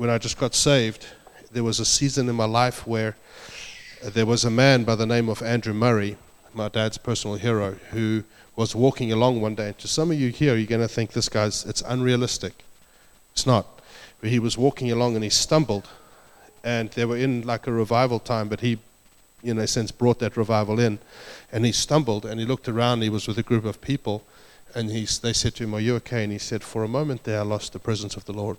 when 0.00 0.08
I 0.08 0.16
just 0.16 0.38
got 0.38 0.54
saved, 0.54 1.06
there 1.52 1.62
was 1.62 1.78
a 1.78 1.84
season 1.84 2.30
in 2.30 2.34
my 2.34 2.46
life 2.46 2.86
where 2.86 3.16
there 4.02 4.24
was 4.24 4.46
a 4.46 4.50
man 4.50 4.82
by 4.82 4.94
the 4.94 5.04
name 5.04 5.28
of 5.28 5.42
Andrew 5.42 5.74
Murray, 5.74 6.16
my 6.54 6.68
dad's 6.68 6.96
personal 6.96 7.36
hero, 7.36 7.72
who 7.90 8.24
was 8.56 8.74
walking 8.74 9.12
along 9.12 9.42
one 9.42 9.54
day. 9.54 9.66
And 9.66 9.78
to 9.78 9.88
some 9.88 10.10
of 10.10 10.18
you 10.18 10.30
here, 10.30 10.56
you're 10.56 10.66
going 10.66 10.80
to 10.80 10.88
think 10.88 11.12
this 11.12 11.28
guy's, 11.28 11.66
it's 11.66 11.82
unrealistic. 11.82 12.54
It's 13.34 13.44
not. 13.44 13.66
But 14.22 14.30
he 14.30 14.38
was 14.38 14.56
walking 14.56 14.90
along 14.90 15.16
and 15.16 15.22
he 15.22 15.28
stumbled. 15.28 15.86
And 16.64 16.88
they 16.92 17.04
were 17.04 17.18
in 17.18 17.42
like 17.42 17.66
a 17.66 17.72
revival 17.72 18.20
time, 18.20 18.48
but 18.48 18.60
he, 18.60 18.78
in 19.42 19.58
a 19.58 19.66
sense, 19.66 19.90
brought 19.90 20.18
that 20.20 20.34
revival 20.34 20.80
in. 20.80 20.98
And 21.52 21.66
he 21.66 21.72
stumbled 21.72 22.24
and 22.24 22.40
he 22.40 22.46
looked 22.46 22.70
around. 22.70 23.02
He 23.02 23.10
was 23.10 23.28
with 23.28 23.36
a 23.36 23.42
group 23.42 23.66
of 23.66 23.82
people. 23.82 24.24
And 24.74 24.88
he, 24.88 25.04
they 25.20 25.34
said 25.34 25.56
to 25.56 25.64
him, 25.64 25.74
Are 25.74 25.80
you 25.80 25.96
okay? 25.96 26.24
And 26.24 26.32
he 26.32 26.38
said, 26.38 26.62
For 26.62 26.84
a 26.84 26.88
moment 26.88 27.24
there, 27.24 27.40
I 27.40 27.42
lost 27.42 27.74
the 27.74 27.78
presence 27.78 28.16
of 28.16 28.24
the 28.24 28.32
Lord. 28.32 28.56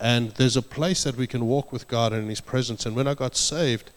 And 0.00 0.30
there's 0.32 0.56
a 0.56 0.62
place 0.62 1.04
that 1.04 1.16
we 1.16 1.26
can 1.26 1.46
walk 1.46 1.72
with 1.72 1.88
God 1.88 2.12
and 2.12 2.22
in 2.22 2.28
His 2.28 2.40
presence. 2.40 2.86
And 2.86 2.96
when 2.96 3.06
I 3.06 3.14
got 3.14 3.36
saved, 3.36 3.90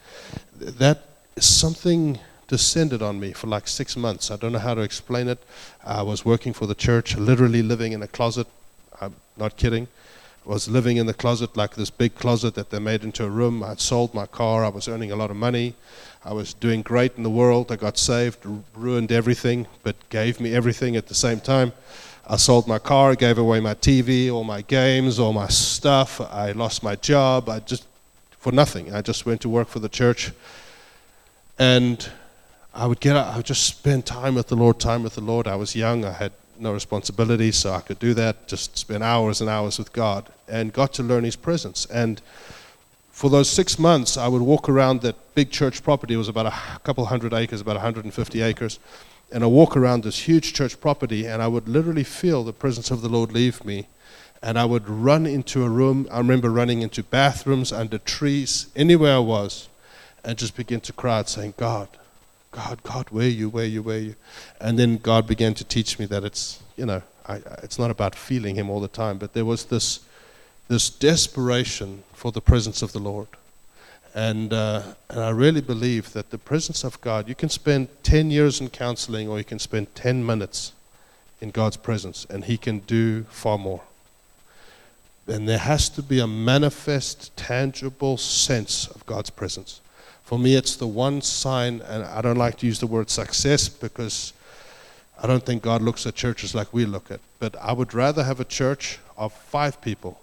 that 0.56 1.04
something 1.38 2.20
descended 2.48 3.02
on 3.02 3.20
me 3.20 3.34
for 3.34 3.48
like 3.48 3.68
six 3.68 3.98
months. 3.98 4.32
I 4.32 4.38
don't 4.38 4.54
know 4.54 4.60
how 4.60 4.74
to 4.74 4.82
explain 4.82 5.28
it. 5.28 5.40
I 5.86 6.02
was 6.02 6.26
working 6.26 6.54
for 6.54 6.66
the 6.66 6.76
church, 6.76 7.18
literally 7.18 7.62
living 7.62 7.92
in 7.92 8.02
a 8.02 8.08
closet. 8.08 8.48
I'm 9.02 9.16
not 9.36 9.58
kidding. 9.58 9.88
I 10.46 10.50
was 10.50 10.70
living 10.70 10.96
in 10.96 11.08
the 11.08 11.14
closet, 11.14 11.58
like 11.58 11.76
this 11.76 11.90
big 11.90 12.16
closet 12.16 12.56
that 12.56 12.70
they 12.70 12.80
made 12.80 13.04
into 13.04 13.26
a 13.26 13.30
room. 13.30 13.64
I'd 13.64 13.82
sold 13.82 14.14
my 14.14 14.26
car. 14.26 14.64
I 14.64 14.70
was 14.70 14.88
earning 14.88 15.12
a 15.12 15.16
lot 15.16 15.30
of 15.30 15.36
money. 15.36 15.76
I 16.24 16.32
was 16.32 16.54
doing 16.54 16.82
great 16.84 17.18
in 17.18 17.24
the 17.24 17.30
world. 17.30 17.70
I 17.70 17.76
got 17.76 17.98
saved, 17.98 18.40
ruined 18.74 19.12
everything, 19.12 19.68
but 19.84 19.96
gave 20.10 20.40
me 20.40 20.54
everything 20.54 20.96
at 20.96 21.08
the 21.08 21.16
same 21.16 21.42
time. 21.42 21.74
I 22.30 22.36
sold 22.36 22.68
my 22.68 22.78
car, 22.78 23.16
gave 23.16 23.38
away 23.38 23.62
my 23.62 23.74
TV, 23.74 24.30
all 24.30 24.44
my 24.44 24.62
games, 24.62 25.18
all 25.18 25.32
my 25.32 25.48
stuff. 25.48 26.20
I 26.20 26.52
lost 26.52 26.84
my 26.84 26.98
job. 26.98 27.48
I 27.48 27.60
just, 27.60 27.86
for 28.38 28.52
nothing. 28.52 28.94
I 28.94 29.02
just 29.02 29.26
went 29.26 29.40
to 29.42 29.50
work 29.50 29.70
for 29.70 29.80
the 29.80 29.88
church. 29.88 30.34
And 31.58 32.06
I 32.74 32.86
would 32.86 33.00
get 33.00 33.16
I 33.16 33.38
would 33.38 33.46
just 33.46 33.64
spend 33.64 34.06
time 34.06 34.36
with 34.36 34.50
the 34.50 34.58
Lord, 34.58 34.78
time 34.78 35.04
with 35.04 35.16
the 35.16 35.22
Lord. 35.22 35.48
I 35.48 35.56
was 35.56 35.74
young. 35.74 36.04
I 36.04 36.12
had 36.12 36.34
no 36.60 36.74
responsibilities, 36.74 37.56
so 37.56 37.72
I 37.72 37.80
could 37.80 37.98
do 37.98 38.14
that. 38.16 38.50
Just 38.50 38.78
spend 38.78 39.04
hours 39.04 39.40
and 39.40 39.50
hours 39.50 39.80
with 39.80 39.94
God 39.94 40.28
and 40.50 40.74
got 40.74 40.92
to 40.96 41.04
learn 41.04 41.24
His 41.24 41.38
presence. 41.38 41.86
And 41.86 42.22
for 43.10 43.30
those 43.30 43.50
six 43.50 43.80
months, 43.80 44.18
I 44.18 44.28
would 44.28 44.42
walk 44.42 44.68
around 44.68 45.00
that 45.02 45.16
big 45.34 45.50
church 45.50 45.82
property. 45.82 46.16
It 46.16 46.18
was 46.18 46.28
about 46.28 46.48
a 46.48 46.80
couple 46.84 47.06
hundred 47.06 47.34
acres, 47.34 47.62
about 47.62 47.78
150 47.78 48.42
acres 48.42 48.80
and 49.32 49.44
I 49.44 49.48
walk 49.48 49.76
around 49.76 50.04
this 50.04 50.28
huge 50.28 50.54
church 50.54 50.80
property, 50.80 51.26
and 51.26 51.42
I 51.42 51.48
would 51.48 51.68
literally 51.68 52.04
feel 52.04 52.44
the 52.44 52.54
presence 52.54 52.92
of 52.92 53.02
the 53.02 53.10
Lord 53.10 53.32
leave 53.32 53.66
me. 53.66 53.88
And 54.42 54.58
I 54.58 54.66
would 54.66 54.88
run 54.88 55.26
into 55.26 55.64
a 55.64 55.70
room. 55.70 56.08
I 56.12 56.20
remember 56.20 56.50
running 56.50 56.82
into 56.82 57.04
bathrooms, 57.04 57.74
under 57.74 57.98
trees, 57.98 58.68
anywhere 58.76 59.16
I 59.16 59.20
was, 59.20 59.68
and 60.24 60.38
just 60.38 60.56
begin 60.56 60.80
to 60.82 60.94
cry 60.94 61.20
out, 61.20 61.30
saying, 61.30 61.56
God, 61.58 61.90
God, 62.52 62.84
God, 62.84 63.10
where 63.10 63.26
are 63.26 63.30
you, 63.30 63.50
where 63.50 63.66
are 63.66 63.68
you, 63.68 63.84
where 63.84 63.98
are 63.98 64.02
you? 64.02 64.16
And 64.62 64.78
then 64.78 64.98
God 64.98 65.28
began 65.28 65.54
to 65.56 65.64
teach 65.64 66.00
me 66.00 66.06
that 66.06 66.24
it's, 66.24 66.62
you 66.76 66.86
know, 66.86 67.02
I, 67.28 67.42
it's 67.64 67.80
not 67.80 67.92
about 67.92 68.16
feeling 68.16 68.56
Him 68.56 68.70
all 68.70 68.80
the 68.80 68.88
time, 68.88 69.18
but 69.18 69.34
there 69.34 69.46
was 69.46 69.66
this, 69.66 70.00
this 70.68 70.90
desperation 70.90 72.04
for 72.14 72.32
the 72.32 72.42
presence 72.42 72.82
of 72.82 72.94
the 72.94 73.00
Lord. 73.00 73.28
And, 74.18 74.52
uh, 74.52 74.82
and 75.12 75.20
I 75.20 75.30
really 75.30 75.62
believe 75.62 76.12
that 76.14 76.32
the 76.32 76.40
presence 76.40 76.84
of 76.84 77.00
God, 77.02 77.30
you 77.30 77.36
can 77.36 77.50
spend 77.50 77.88
10 78.02 78.32
years 78.32 78.60
in 78.60 78.70
counseling 78.70 79.28
or 79.28 79.38
you 79.38 79.44
can 79.44 79.60
spend 79.60 79.94
10 79.94 80.26
minutes 80.26 80.72
in 81.40 81.52
God's 81.52 81.78
presence, 81.78 82.26
and 82.28 82.44
He 82.44 82.58
can 82.58 82.80
do 82.80 83.26
far 83.26 83.60
more. 83.60 83.84
And 85.28 85.48
there 85.48 85.60
has 85.60 85.88
to 85.90 86.02
be 86.02 86.20
a 86.20 86.26
manifest, 86.26 87.38
tangible 87.38 88.18
sense 88.18 88.88
of 88.88 89.06
God's 89.06 89.30
presence. 89.30 89.82
For 90.24 90.40
me, 90.40 90.56
it's 90.56 90.78
the 90.78 90.88
one 90.88 91.22
sign, 91.22 91.82
and 91.82 92.04
I 92.04 92.22
don't 92.22 92.40
like 92.40 92.58
to 92.58 92.66
use 92.66 92.80
the 92.80 92.88
word 92.88 93.12
success 93.12 93.70
because 93.70 94.34
I 95.22 95.28
don't 95.28 95.46
think 95.46 95.62
God 95.62 95.84
looks 95.84 96.08
at 96.08 96.16
churches 96.16 96.56
like 96.56 96.74
we 96.74 96.86
look 96.86 97.12
at. 97.12 97.20
But 97.38 97.56
I 97.62 97.72
would 97.72 97.94
rather 97.94 98.24
have 98.24 98.40
a 98.40 98.46
church 98.46 98.98
of 99.16 99.32
five 99.32 99.80
people 99.80 100.20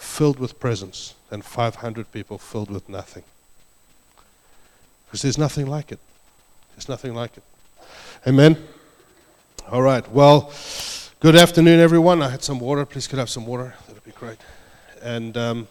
filled 0.00 0.38
with 0.38 0.58
presence 0.58 1.14
than 1.28 1.42
500 1.42 2.10
people 2.10 2.38
filled 2.38 2.70
with 2.70 2.88
nothing. 2.88 3.22
Because 5.06 5.22
there's 5.22 5.38
nothing 5.38 5.66
like 5.66 5.92
it. 5.92 5.98
There's 6.74 6.88
nothing 6.88 7.14
like 7.14 7.36
it. 7.36 7.42
Amen? 8.26 8.56
All 9.70 9.82
right. 9.82 10.10
Well, 10.10 10.52
good 11.20 11.36
afternoon, 11.36 11.80
everyone. 11.80 12.22
I 12.22 12.30
had 12.30 12.42
some 12.42 12.58
water. 12.60 12.86
Please 12.86 13.06
could 13.06 13.18
I 13.18 13.22
have 13.22 13.30
some 13.30 13.46
water. 13.46 13.74
That 13.86 13.94
would 13.94 14.04
be 14.04 14.12
great. 14.12 14.38
And 15.02 15.36
um, 15.36 15.68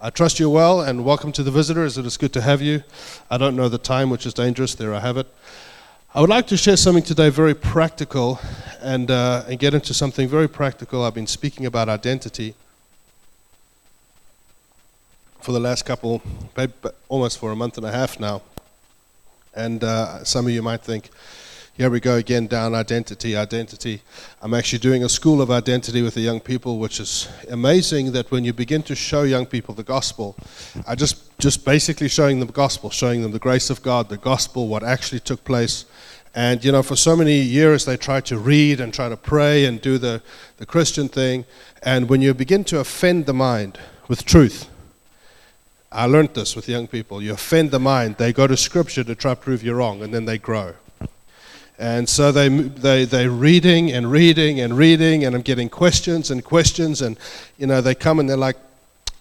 I 0.00 0.10
trust 0.10 0.40
you 0.40 0.48
well, 0.48 0.80
and 0.80 1.04
welcome 1.04 1.30
to 1.32 1.42
the 1.42 1.50
visitors. 1.50 1.98
It 1.98 2.06
is 2.06 2.16
good 2.16 2.32
to 2.32 2.40
have 2.40 2.62
you. 2.62 2.82
I 3.30 3.36
don't 3.36 3.54
know 3.54 3.68
the 3.68 3.78
time, 3.78 4.08
which 4.08 4.24
is 4.24 4.32
dangerous. 4.32 4.74
There 4.74 4.94
I 4.94 5.00
have 5.00 5.18
it. 5.18 5.26
I 6.14 6.22
would 6.22 6.30
like 6.30 6.46
to 6.46 6.56
share 6.56 6.76
something 6.78 7.02
today 7.04 7.28
very 7.28 7.54
practical 7.54 8.40
and, 8.80 9.10
uh, 9.10 9.44
and 9.46 9.58
get 9.58 9.74
into 9.74 9.92
something 9.92 10.26
very 10.26 10.48
practical. 10.48 11.04
I've 11.04 11.14
been 11.14 11.26
speaking 11.26 11.66
about 11.66 11.90
identity 11.90 12.54
for 15.40 15.52
the 15.52 15.60
last 15.60 15.84
couple, 15.84 16.22
almost 17.08 17.38
for 17.38 17.52
a 17.52 17.56
month 17.56 17.76
and 17.76 17.86
a 17.86 17.92
half 17.92 18.18
now. 18.20 18.42
And 19.54 19.82
uh, 19.82 20.24
some 20.24 20.46
of 20.46 20.52
you 20.52 20.62
might 20.62 20.82
think, 20.82 21.10
here 21.78 21.90
we 21.90 22.00
go 22.00 22.16
again 22.16 22.48
down 22.48 22.74
identity, 22.74 23.36
identity. 23.36 24.02
I'm 24.42 24.52
actually 24.52 24.80
doing 24.80 25.04
a 25.04 25.08
school 25.08 25.40
of 25.40 25.48
identity 25.50 26.02
with 26.02 26.14
the 26.14 26.20
young 26.20 26.40
people, 26.40 26.78
which 26.78 26.98
is 26.98 27.28
amazing 27.48 28.10
that 28.12 28.32
when 28.32 28.44
you 28.44 28.52
begin 28.52 28.82
to 28.82 28.96
show 28.96 29.22
young 29.22 29.46
people 29.46 29.74
the 29.74 29.84
gospel, 29.84 30.36
I 30.88 30.96
just, 30.96 31.38
just 31.38 31.64
basically 31.64 32.08
showing 32.08 32.40
them 32.40 32.48
the 32.48 32.52
gospel, 32.52 32.90
showing 32.90 33.22
them 33.22 33.30
the 33.30 33.38
grace 33.38 33.70
of 33.70 33.80
God, 33.82 34.08
the 34.08 34.16
gospel, 34.16 34.66
what 34.66 34.82
actually 34.82 35.20
took 35.20 35.44
place. 35.44 35.84
And, 36.34 36.64
you 36.64 36.72
know, 36.72 36.82
for 36.82 36.96
so 36.96 37.14
many 37.16 37.40
years 37.40 37.84
they 37.84 37.96
try 37.96 38.20
to 38.22 38.38
read 38.38 38.80
and 38.80 38.92
try 38.92 39.08
to 39.08 39.16
pray 39.16 39.64
and 39.64 39.80
do 39.80 39.98
the, 39.98 40.20
the 40.56 40.66
Christian 40.66 41.08
thing. 41.08 41.44
And 41.82 42.08
when 42.08 42.22
you 42.22 42.34
begin 42.34 42.64
to 42.64 42.80
offend 42.80 43.26
the 43.26 43.34
mind 43.34 43.78
with 44.08 44.24
truth, 44.24 44.68
I 45.90 46.04
learned 46.06 46.34
this 46.34 46.54
with 46.54 46.68
young 46.68 46.86
people. 46.86 47.22
You 47.22 47.32
offend 47.32 47.70
the 47.70 47.80
mind, 47.80 48.16
they 48.16 48.32
go 48.32 48.46
to 48.46 48.56
scripture 48.56 49.04
to 49.04 49.14
try 49.14 49.34
to 49.34 49.40
prove 49.40 49.62
you 49.62 49.74
wrong, 49.74 50.02
and 50.02 50.12
then 50.12 50.26
they 50.26 50.38
grow. 50.38 50.74
And 51.78 52.08
so 52.08 52.32
they, 52.32 52.48
they, 52.48 53.04
they're 53.04 53.30
reading 53.30 53.92
and 53.92 54.10
reading 54.10 54.60
and 54.60 54.76
reading, 54.76 55.24
and 55.24 55.36
I'm 55.36 55.42
getting 55.42 55.68
questions 55.68 56.30
and 56.30 56.44
questions. 56.44 57.02
And, 57.02 57.16
you 57.56 57.68
know, 57.68 57.80
they 57.80 57.94
come 57.94 58.18
and 58.18 58.28
they're 58.28 58.36
like, 58.36 58.56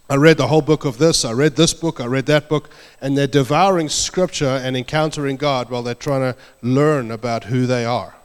I 0.09 0.16
read 0.16 0.38
the 0.38 0.47
whole 0.47 0.61
book 0.61 0.83
of 0.83 0.97
this, 0.97 1.23
I 1.23 1.33
read 1.33 1.55
this 1.55 1.73
book, 1.73 2.01
I 2.01 2.05
read 2.05 2.25
that 2.25 2.50
book. 2.50 2.69
And 2.99 3.16
they're 3.16 3.28
devouring 3.28 3.89
scripture 3.89 4.59
and 4.63 4.75
encountering 4.75 5.38
God 5.38 5.69
while 5.69 5.84
they're 5.84 5.94
trying 5.94 6.34
to 6.34 6.39
learn 6.63 7.11
about 7.11 7.44
who 7.45 7.67
they 7.67 7.85
are. 7.85 8.16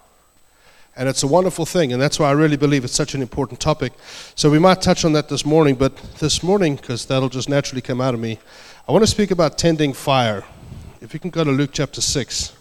And 0.94 1.08
it's 1.08 1.22
a 1.22 1.26
wonderful 1.26 1.64
thing, 1.64 1.94
and 1.94 2.03
that's 2.03 2.19
why 2.19 2.28
I 2.28 2.32
really 2.32 2.58
believe 2.58 2.84
it's 2.84 2.92
such 2.92 3.14
an 3.14 3.22
important 3.22 3.60
topic. 3.60 3.94
So 4.34 4.50
we 4.50 4.58
might 4.58 4.82
touch 4.82 5.06
on 5.06 5.14
that 5.14 5.28
this 5.28 5.47
morning, 5.47 5.75
but 5.75 5.97
this 6.19 6.42
morning, 6.42 6.76
because 6.76 7.06
that'll 7.06 7.30
just 7.30 7.48
naturally 7.48 7.80
come 7.80 8.00
out 8.00 8.12
of 8.12 8.20
me, 8.20 8.38
I 8.86 8.92
want 8.92 9.03
to 9.03 9.10
speak 9.10 9.30
about 9.30 9.56
tending 9.56 9.94
fire. 9.94 10.44
If 11.00 11.14
you 11.14 11.20
can 11.20 11.30
go 11.30 11.44
to 11.44 11.50
Luke 11.50 11.70
chapter 11.72 12.03
6. 12.03 12.56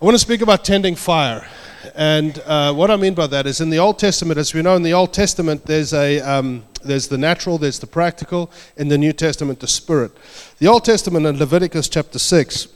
I 0.00 0.04
want 0.06 0.14
to 0.14 0.18
speak 0.18 0.40
about 0.40 0.64
tending 0.64 0.94
fire. 0.94 1.46
And 1.94 2.38
uh, 2.46 2.72
what 2.72 2.90
I 2.90 2.96
mean 2.96 3.12
by 3.12 3.26
that 3.26 3.46
is 3.46 3.60
in 3.60 3.68
the 3.68 3.78
Old 3.78 3.98
Testament, 3.98 4.38
as 4.38 4.54
we 4.54 4.62
know, 4.62 4.74
in 4.74 4.82
the 4.82 4.94
Old 4.94 5.12
Testament, 5.12 5.66
there's, 5.66 5.92
a, 5.92 6.20
um, 6.20 6.64
there's 6.82 7.08
the 7.08 7.18
natural, 7.18 7.58
there's 7.58 7.78
the 7.78 7.86
practical. 7.86 8.50
In 8.78 8.88
the 8.88 8.96
New 8.96 9.12
Testament, 9.12 9.60
the 9.60 9.68
spirit. 9.68 10.12
The 10.58 10.68
Old 10.68 10.86
Testament 10.86 11.26
in 11.26 11.38
Leviticus 11.38 11.90
chapter 11.90 12.18
6, 12.18 12.68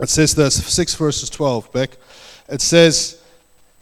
it 0.00 0.08
says 0.08 0.34
this 0.34 0.64
6 0.66 0.94
verses 0.96 1.30
12, 1.30 1.72
Beck. 1.72 1.90
It 2.48 2.60
says, 2.60 3.22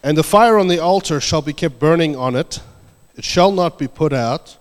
and 0.02 0.16
the 0.16 0.22
fire 0.22 0.58
on 0.58 0.68
the 0.68 0.78
altar 0.78 1.20
shall 1.20 1.42
be 1.42 1.52
kept 1.52 1.78
burning 1.78 2.16
on 2.16 2.36
it, 2.36 2.60
it 3.16 3.24
shall 3.24 3.50
not 3.50 3.78
be 3.78 3.88
put 3.88 4.12
out, 4.12 4.56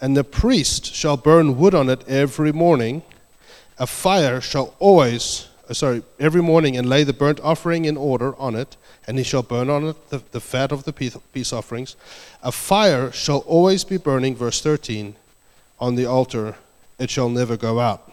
and 0.00 0.16
the 0.16 0.24
priest 0.24 0.92
shall 0.92 1.16
burn 1.16 1.56
wood 1.56 1.74
on 1.74 1.88
it 1.88 2.06
every 2.08 2.52
morning. 2.52 3.02
A 3.78 3.86
fire 3.86 4.40
shall 4.40 4.74
always, 4.80 5.46
uh, 5.70 5.74
sorry, 5.74 6.02
every 6.18 6.42
morning, 6.42 6.76
and 6.76 6.88
lay 6.88 7.04
the 7.04 7.12
burnt 7.12 7.38
offering 7.40 7.84
in 7.84 7.96
order 7.96 8.34
on 8.36 8.56
it, 8.56 8.76
and 9.06 9.18
he 9.18 9.24
shall 9.24 9.44
burn 9.44 9.70
on 9.70 9.84
it 9.84 10.10
the, 10.10 10.22
the 10.32 10.40
fat 10.40 10.72
of 10.72 10.82
the 10.82 10.92
peace 10.92 11.52
offerings. 11.52 11.94
A 12.42 12.50
fire 12.50 13.12
shall 13.12 13.38
always 13.38 13.84
be 13.84 13.96
burning, 13.96 14.34
verse 14.34 14.60
13, 14.60 15.14
on 15.78 15.94
the 15.94 16.06
altar, 16.06 16.56
it 16.98 17.10
shall 17.10 17.28
never 17.28 17.56
go 17.56 17.78
out. 17.78 18.10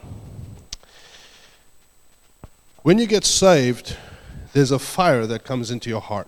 When 2.84 2.98
you 2.98 3.08
get 3.08 3.26
saved, 3.26 3.98
there's 4.54 4.72
a 4.72 4.80
fire 4.80 5.26
that 5.28 5.44
comes 5.44 5.70
into 5.70 5.90
your 5.90 6.02
heart. 6.02 6.28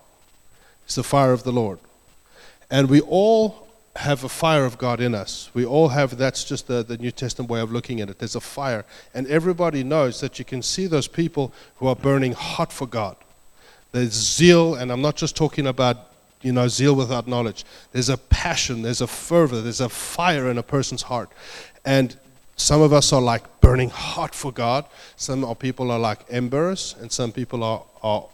It's 0.91 0.97
the 0.97 1.03
fire 1.03 1.31
of 1.31 1.43
the 1.43 1.53
Lord. 1.53 1.79
And 2.69 2.89
we 2.89 2.99
all 2.99 3.65
have 3.95 4.25
a 4.25 4.27
fire 4.27 4.65
of 4.65 4.77
God 4.77 4.99
in 4.99 5.15
us. 5.15 5.49
We 5.53 5.65
all 5.65 5.88
have, 5.88 6.17
that's 6.17 6.43
just 6.43 6.67
the, 6.67 6.83
the 6.83 6.97
New 6.97 7.11
Testament 7.11 7.49
way 7.49 7.61
of 7.61 7.71
looking 7.71 8.01
at 8.01 8.09
it. 8.09 8.19
There's 8.19 8.35
a 8.35 8.41
fire. 8.41 8.83
And 9.13 9.25
everybody 9.27 9.85
knows 9.85 10.19
that 10.19 10.38
you 10.38 10.43
can 10.43 10.61
see 10.61 10.88
those 10.88 11.07
people 11.07 11.53
who 11.77 11.88
are 11.88 11.95
burning 11.95 12.33
hot 12.33 12.73
for 12.73 12.88
God. 12.88 13.15
There's 13.93 14.11
zeal, 14.11 14.75
and 14.75 14.91
I'm 14.91 15.01
not 15.01 15.15
just 15.15 15.38
talking 15.38 15.65
about 15.65 16.11
you 16.41 16.51
know, 16.51 16.67
zeal 16.67 16.94
without 16.94 17.25
knowledge. 17.25 17.63
There's 17.94 18.09
a 18.09 18.17
passion, 18.17 18.81
there's 18.81 18.99
a 18.99 19.07
fervor, 19.07 19.61
there's 19.61 19.79
a 19.79 19.87
fire 19.87 20.51
in 20.51 20.57
a 20.57 20.63
person's 20.63 21.03
heart. 21.03 21.29
And 21.85 22.17
some 22.57 22.81
of 22.81 22.91
us 22.91 23.13
are 23.13 23.21
like 23.21 23.61
burning 23.61 23.91
hot 23.91 24.35
for 24.35 24.51
God. 24.51 24.83
Some 25.15 25.55
people 25.55 25.89
are 25.89 25.99
like 25.99 26.19
embers, 26.29 26.97
and 26.99 27.09
some 27.09 27.31
people 27.31 27.63
are, 27.63 27.81
are 28.03 28.25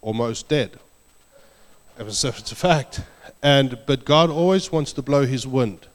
almost 0.00 0.48
dead. 0.48 0.78
It's 1.98 2.24
a, 2.24 2.28
it's 2.28 2.52
a 2.52 2.56
fact. 2.56 3.00
And, 3.42 3.78
but 3.86 4.04
God 4.04 4.30
always 4.30 4.72
wants 4.72 4.92
to 4.94 5.02
blow 5.02 5.26
his 5.26 5.46
wind. 5.46 5.86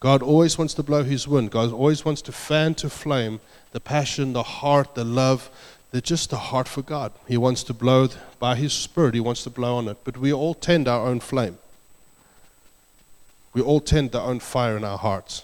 God 0.00 0.22
always 0.22 0.58
wants 0.58 0.74
to 0.74 0.82
blow 0.82 1.02
his 1.02 1.26
wind. 1.26 1.50
God 1.50 1.72
always 1.72 2.04
wants 2.04 2.22
to 2.22 2.32
fan 2.32 2.74
to 2.76 2.90
flame 2.90 3.40
the 3.72 3.80
passion, 3.80 4.32
the 4.32 4.42
heart, 4.42 4.94
the 4.94 5.04
love, 5.04 5.50
the, 5.90 6.00
just 6.00 6.30
the 6.30 6.36
heart 6.36 6.68
for 6.68 6.82
God. 6.82 7.12
He 7.26 7.36
wants 7.36 7.62
to 7.64 7.74
blow 7.74 8.08
by 8.38 8.54
his 8.54 8.72
spirit, 8.72 9.14
he 9.14 9.20
wants 9.20 9.42
to 9.44 9.50
blow 9.50 9.76
on 9.76 9.88
it. 9.88 9.98
But 10.04 10.18
we 10.18 10.32
all 10.32 10.54
tend 10.54 10.88
our 10.88 11.06
own 11.06 11.20
flame. 11.20 11.58
We 13.52 13.62
all 13.62 13.80
tend 13.80 14.14
our 14.14 14.28
own 14.28 14.40
fire 14.40 14.76
in 14.76 14.84
our 14.84 14.98
hearts. 14.98 15.42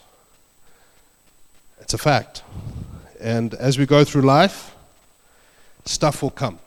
It's 1.81 1.95
a 1.95 1.99
fact. 1.99 2.43
And 3.21 3.55
as 3.55 3.79
we 3.79 3.87
go 3.87 4.05
through 4.05 4.23
life, 4.23 4.75
stuff 5.85 6.23
will 6.23 6.31
come. 6.31 6.59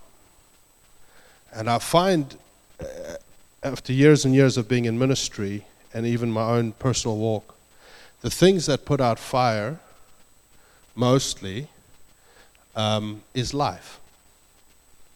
And 1.54 1.70
I 1.70 1.80
find, 1.80 2.36
after 3.64 3.94
years 3.94 4.26
and 4.26 4.34
years 4.34 4.58
of 4.58 4.68
being 4.68 4.86
in 4.86 4.98
ministry 4.98 5.66
and 5.94 6.06
even 6.06 6.32
my 6.32 6.50
own 6.50 6.72
personal 6.74 7.18
walk, 7.18 7.56
the 8.22 8.30
things 8.30 8.66
that 8.66 8.86
put 8.86 9.02
out 9.02 9.20
fire 9.20 9.80
mostly 10.96 11.68
um, 12.76 13.22
is 13.34 13.54
life. 13.54 14.00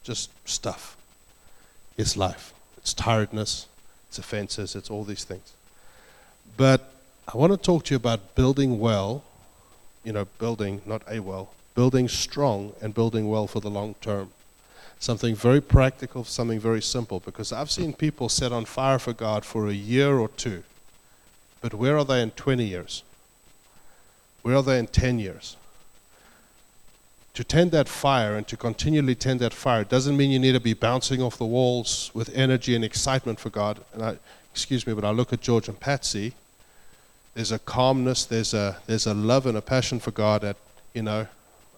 Just 0.02 0.30
stuff. 0.48 0.96
It's 1.96 2.16
life. 2.16 2.54
It's 2.78 2.94
tiredness, 2.94 3.66
it's 4.08 4.18
offenses, 4.18 4.74
it's 4.74 4.90
all 4.90 5.04
these 5.04 5.24
things. 5.24 5.52
But 6.56 6.92
I 7.32 7.36
want 7.36 7.52
to 7.52 7.58
talk 7.58 7.84
to 7.84 7.94
you 7.94 7.96
about 7.96 8.34
building 8.34 8.80
well, 8.80 9.22
you 10.02 10.12
know, 10.12 10.26
building, 10.38 10.80
not 10.86 11.02
a 11.08 11.20
well, 11.20 11.52
building 11.74 12.08
strong 12.08 12.72
and 12.80 12.94
building 12.94 13.28
well 13.28 13.46
for 13.46 13.60
the 13.60 13.70
long 13.70 13.94
term. 14.00 14.30
Something 15.00 15.34
very 15.34 15.62
practical, 15.62 16.24
something 16.24 16.60
very 16.60 16.82
simple, 16.82 17.20
because 17.20 17.52
I've 17.52 17.70
seen 17.70 17.94
people 17.94 18.28
set 18.28 18.52
on 18.52 18.66
fire 18.66 18.98
for 18.98 19.14
God 19.14 19.46
for 19.46 19.66
a 19.66 19.72
year 19.72 20.18
or 20.18 20.28
two. 20.28 20.62
But 21.62 21.72
where 21.72 21.96
are 21.98 22.04
they 22.04 22.22
in 22.22 22.30
20 22.32 22.64
years? 22.64 23.02
Where 24.42 24.56
are 24.56 24.62
they 24.62 24.78
in 24.78 24.86
10 24.86 25.18
years? 25.18 25.56
To 27.32 27.44
tend 27.44 27.70
that 27.72 27.88
fire 27.88 28.36
and 28.36 28.46
to 28.48 28.56
continually 28.58 29.14
tend 29.14 29.40
that 29.40 29.54
fire 29.54 29.84
doesn't 29.84 30.18
mean 30.18 30.30
you 30.30 30.38
need 30.38 30.52
to 30.52 30.60
be 30.60 30.74
bouncing 30.74 31.22
off 31.22 31.38
the 31.38 31.46
walls 31.46 32.10
with 32.12 32.30
energy 32.34 32.74
and 32.74 32.84
excitement 32.84 33.40
for 33.40 33.48
God. 33.48 33.80
And 33.94 34.02
I, 34.02 34.18
excuse 34.52 34.86
me, 34.86 34.92
but 34.92 35.04
I 35.04 35.10
look 35.10 35.32
at 35.32 35.40
George 35.40 35.68
and 35.68 35.80
Patsy. 35.80 36.34
There's 37.34 37.52
a 37.52 37.58
calmness, 37.58 38.26
there's 38.26 38.52
a, 38.52 38.76
there's 38.86 39.06
a 39.06 39.14
love 39.14 39.46
and 39.46 39.56
a 39.56 39.62
passion 39.62 39.98
for 39.98 40.10
God 40.10 40.44
at, 40.44 40.56
you 40.92 41.02
know, 41.02 41.26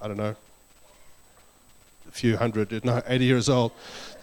I 0.01 0.09
don't 0.09 0.17
know, 0.17 0.35
few 2.13 2.37
hundred, 2.37 2.85
no, 2.85 3.03
80 3.07 3.25
years 3.25 3.49
old, 3.49 3.73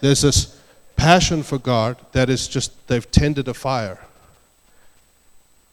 there's 0.00 0.22
this 0.22 0.58
passion 0.96 1.42
for 1.42 1.58
God 1.58 1.96
that 2.12 2.30
is 2.30 2.48
just, 2.48 2.86
they've 2.88 3.10
tended 3.10 3.48
a 3.48 3.54
fire. 3.54 3.98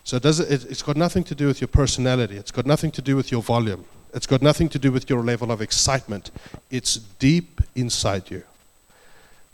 So 0.04 0.18
it 0.18 0.24
doesn't, 0.24 0.50
it, 0.52 0.66
it's 0.72 0.82
got 0.82 0.98
nothing 0.98 1.24
to 1.26 1.36
do 1.36 1.48
with 1.48 1.62
your 1.62 1.68
personality, 1.68 2.38
it's 2.38 2.52
got 2.52 2.66
nothing 2.66 2.92
to 2.92 3.02
do 3.02 3.16
with 3.16 3.32
your 3.32 3.42
volume, 3.42 3.86
it's 4.14 4.26
got 4.26 4.42
nothing 4.42 4.70
to 4.70 4.80
do 4.80 4.92
with 4.92 5.10
your 5.10 5.22
level 5.24 5.52
of 5.52 5.62
excitement. 5.62 6.32
It's 6.72 6.96
deep 6.96 7.62
inside 7.76 8.32
you. 8.32 8.44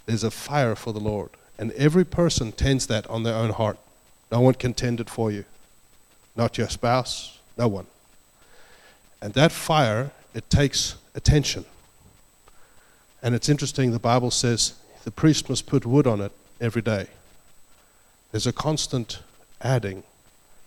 There's 0.06 0.24
a 0.24 0.32
fire 0.32 0.76
for 0.76 0.94
the 0.94 1.00
Lord. 1.00 1.32
And 1.58 1.72
every 1.74 2.06
person 2.06 2.52
tends 2.52 2.88
that 2.88 3.08
on 3.08 3.24
their 3.24 3.36
own 3.36 3.52
heart. 3.52 3.78
No 4.32 4.42
one 4.42 4.54
can 4.54 4.74
tend 4.74 5.00
it 5.00 5.10
for 5.10 5.32
you. 5.32 5.46
Not 6.36 6.58
your 6.58 6.70
spouse, 6.70 7.40
no 7.58 7.68
one. 7.68 7.86
And 9.22 9.34
that 9.34 9.52
fire, 9.52 10.12
it 10.34 10.50
takes 10.50 10.96
attention. 11.16 11.66
And 13.24 13.34
it's 13.34 13.48
interesting, 13.50 13.92
the 13.92 14.00
Bible 14.00 14.30
says 14.30 14.74
the 15.06 15.12
priest 15.12 15.50
must 15.50 15.66
put 15.66 15.86
wood 15.86 16.06
on 16.06 16.22
it 16.22 16.34
every 16.60 16.82
day. 16.82 17.08
There's 18.32 18.46
a 18.46 18.54
constant 18.54 19.20
adding 19.62 20.04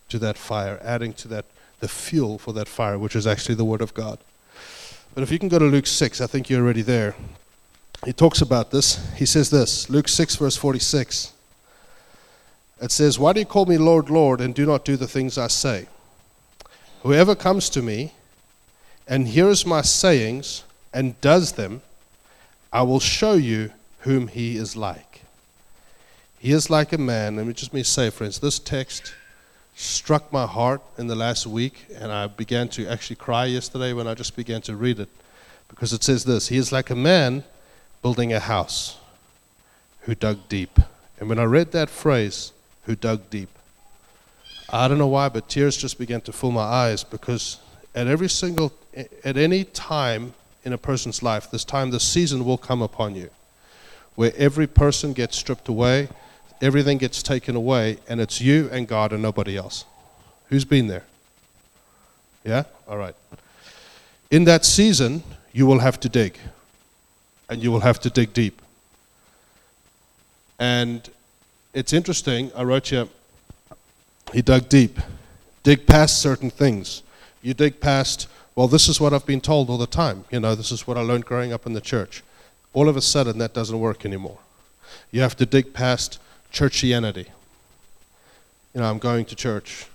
to 0.08 0.18
that 0.20 0.38
fire, 0.38 0.80
adding 0.82 1.12
to 1.14 1.28
that, 1.28 1.44
the 1.80 1.88
fuel 1.88 2.38
for 2.38 2.52
that 2.54 2.66
fire, 2.66 2.98
which 2.98 3.14
is 3.14 3.26
actually 3.26 3.56
the 3.56 3.64
Word 3.64 3.82
of 3.82 3.92
God. 3.92 4.18
But 5.14 5.22
if 5.22 5.30
you 5.30 5.38
can 5.38 5.48
go 5.48 5.58
to 5.58 5.66
Luke 5.66 5.86
6, 5.86 6.20
I 6.20 6.26
think 6.26 6.48
you're 6.48 6.62
already 6.62 6.82
there. 6.82 7.14
He 8.04 8.12
talks 8.12 8.40
about 8.40 8.70
this. 8.70 9.14
He 9.14 9.26
says 9.26 9.50
this 9.50 9.90
Luke 9.90 10.08
6, 10.08 10.36
verse 10.36 10.56
46. 10.56 11.32
It 12.80 12.90
says, 12.90 13.18
Why 13.18 13.32
do 13.32 13.40
you 13.40 13.46
call 13.46 13.66
me 13.66 13.78
Lord, 13.78 14.10
Lord, 14.10 14.40
and 14.40 14.54
do 14.54 14.66
not 14.66 14.84
do 14.84 14.96
the 14.96 15.08
things 15.08 15.38
I 15.38 15.48
say? 15.48 15.86
Whoever 17.02 17.34
comes 17.34 17.70
to 17.70 17.82
me 17.82 18.12
and 19.08 19.28
hears 19.28 19.64
my 19.64 19.82
sayings 19.82 20.64
and 20.92 21.18
does 21.20 21.52
them, 21.52 21.82
I 22.72 22.82
will 22.82 23.00
show 23.00 23.34
you 23.34 23.70
whom 24.00 24.28
he 24.28 24.56
is 24.56 24.76
like. 24.76 25.22
He 26.38 26.52
is 26.52 26.70
like 26.70 26.92
a 26.92 26.98
man. 26.98 27.36
Let 27.36 27.46
me 27.46 27.52
just 27.52 27.72
me 27.72 27.82
say, 27.82 28.10
friends, 28.10 28.38
this 28.38 28.58
text 28.58 29.14
struck 29.74 30.32
my 30.32 30.46
heart 30.46 30.80
in 30.96 31.06
the 31.06 31.14
last 31.14 31.46
week, 31.46 31.86
and 31.94 32.10
I 32.10 32.26
began 32.26 32.68
to 32.70 32.86
actually 32.86 33.16
cry 33.16 33.46
yesterday 33.46 33.92
when 33.92 34.06
I 34.06 34.14
just 34.14 34.36
began 34.36 34.62
to 34.62 34.76
read 34.76 35.00
it. 35.00 35.08
Because 35.68 35.92
it 35.92 36.02
says 36.02 36.24
this 36.24 36.48
He 36.48 36.56
is 36.56 36.72
like 36.72 36.90
a 36.90 36.96
man 36.96 37.44
building 38.02 38.32
a 38.32 38.40
house 38.40 38.98
who 40.02 40.14
dug 40.14 40.48
deep. 40.48 40.78
And 41.18 41.28
when 41.28 41.38
I 41.38 41.44
read 41.44 41.72
that 41.72 41.90
phrase, 41.90 42.52
who 42.84 42.94
dug 42.94 43.28
deep, 43.30 43.48
I 44.70 44.88
don't 44.88 44.98
know 44.98 45.06
why, 45.06 45.28
but 45.28 45.48
tears 45.48 45.76
just 45.76 45.98
began 45.98 46.20
to 46.22 46.32
fill 46.32 46.50
my 46.50 46.62
eyes 46.62 47.04
because 47.04 47.58
at 47.94 48.06
every 48.06 48.28
single, 48.28 48.72
at 49.24 49.36
any 49.36 49.64
time 49.64 50.34
in 50.66 50.72
a 50.72 50.78
person's 50.78 51.22
life, 51.22 51.48
this 51.50 51.64
time, 51.64 51.90
this 51.90 52.02
season 52.02 52.44
will 52.44 52.58
come 52.58 52.82
upon 52.82 53.14
you 53.14 53.30
where 54.16 54.32
every 54.36 54.66
person 54.66 55.12
gets 55.12 55.36
stripped 55.36 55.68
away, 55.68 56.08
everything 56.60 56.98
gets 56.98 57.22
taken 57.22 57.54
away, 57.54 57.98
and 58.08 58.20
it's 58.20 58.40
you 58.40 58.68
and 58.72 58.88
God 58.88 59.12
and 59.12 59.22
nobody 59.22 59.56
else. 59.56 59.84
Who's 60.48 60.64
been 60.64 60.88
there? 60.88 61.04
Yeah? 62.44 62.64
All 62.88 62.96
right. 62.96 63.14
In 64.30 64.44
that 64.44 64.64
season, 64.64 65.22
you 65.52 65.66
will 65.66 65.78
have 65.78 66.00
to 66.00 66.08
dig, 66.08 66.38
and 67.48 67.62
you 67.62 67.70
will 67.70 67.80
have 67.80 68.00
to 68.00 68.10
dig 68.10 68.32
deep. 68.32 68.60
And 70.58 71.08
it's 71.74 71.92
interesting, 71.92 72.50
I 72.56 72.64
wrote 72.64 72.90
you, 72.90 73.08
he 74.32 74.42
dug 74.42 74.68
deep. 74.68 74.98
Dig 75.62 75.86
past 75.86 76.20
certain 76.20 76.50
things. 76.50 77.02
You 77.42 77.54
dig 77.54 77.80
past 77.80 78.28
well, 78.56 78.68
this 78.68 78.88
is 78.88 78.98
what 78.98 79.12
I've 79.12 79.26
been 79.26 79.42
told 79.42 79.68
all 79.68 79.76
the 79.76 79.86
time. 79.86 80.24
You 80.30 80.40
know, 80.40 80.54
this 80.54 80.72
is 80.72 80.86
what 80.86 80.96
I 80.96 81.02
learned 81.02 81.26
growing 81.26 81.52
up 81.52 81.66
in 81.66 81.74
the 81.74 81.80
church. 81.80 82.24
All 82.72 82.88
of 82.88 82.96
a 82.96 83.02
sudden, 83.02 83.36
that 83.36 83.52
doesn't 83.52 83.78
work 83.78 84.06
anymore. 84.06 84.38
You 85.10 85.20
have 85.20 85.36
to 85.36 85.46
dig 85.46 85.74
past 85.74 86.18
churchianity. 86.50 87.26
You 88.74 88.80
know, 88.80 88.90
I'm 88.90 88.98
going 88.98 89.26
to 89.26 89.36
church, 89.36 89.86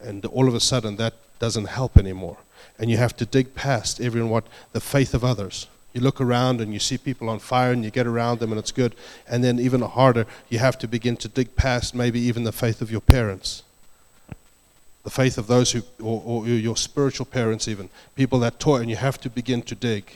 and 0.00 0.24
all 0.26 0.48
of 0.48 0.54
a 0.54 0.60
sudden, 0.60 0.96
that 0.96 1.12
doesn't 1.38 1.66
help 1.66 1.98
anymore. 1.98 2.38
And 2.78 2.90
you 2.90 2.96
have 2.96 3.14
to 3.18 3.26
dig 3.26 3.54
past 3.54 4.00
everyone 4.00 4.30
what 4.30 4.46
the 4.72 4.80
faith 4.80 5.12
of 5.12 5.22
others. 5.22 5.66
You 5.92 6.00
look 6.00 6.22
around 6.22 6.62
and 6.62 6.72
you 6.72 6.78
see 6.78 6.96
people 6.96 7.28
on 7.28 7.38
fire 7.38 7.72
and 7.72 7.84
you 7.84 7.90
get 7.90 8.06
around 8.06 8.40
them 8.40 8.50
and 8.50 8.58
it's 8.58 8.72
good. 8.72 8.94
And 9.28 9.44
then, 9.44 9.58
even 9.60 9.82
harder, 9.82 10.26
you 10.48 10.58
have 10.58 10.78
to 10.78 10.88
begin 10.88 11.18
to 11.18 11.28
dig 11.28 11.54
past 11.54 11.94
maybe 11.94 12.18
even 12.18 12.44
the 12.44 12.52
faith 12.52 12.80
of 12.80 12.90
your 12.90 13.02
parents 13.02 13.62
the 15.04 15.10
faith 15.10 15.38
of 15.38 15.46
those 15.46 15.72
who, 15.72 15.82
or, 16.00 16.22
or, 16.24 16.46
your 16.46 16.76
spiritual 16.76 17.26
parents, 17.26 17.66
even 17.66 17.88
people 18.14 18.38
that 18.40 18.60
taught, 18.60 18.80
and 18.80 18.90
you 18.90 18.96
have 18.96 19.20
to 19.20 19.30
begin 19.30 19.62
to 19.62 19.74
dig. 19.74 20.12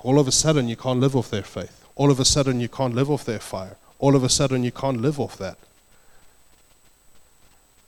All 0.00 0.18
of 0.18 0.28
a 0.28 0.32
sudden, 0.32 0.68
you 0.68 0.76
can't 0.76 1.00
live 1.00 1.16
off 1.16 1.30
their 1.30 1.42
faith. 1.42 1.84
All 1.96 2.10
of 2.10 2.20
a 2.20 2.24
sudden, 2.24 2.60
you 2.60 2.68
can't 2.68 2.94
live 2.94 3.10
off 3.10 3.24
their 3.24 3.40
fire. 3.40 3.76
All 3.98 4.14
of 4.16 4.22
a 4.22 4.28
sudden, 4.28 4.64
you 4.64 4.72
can't 4.72 5.00
live 5.00 5.18
off 5.18 5.36
that. 5.38 5.58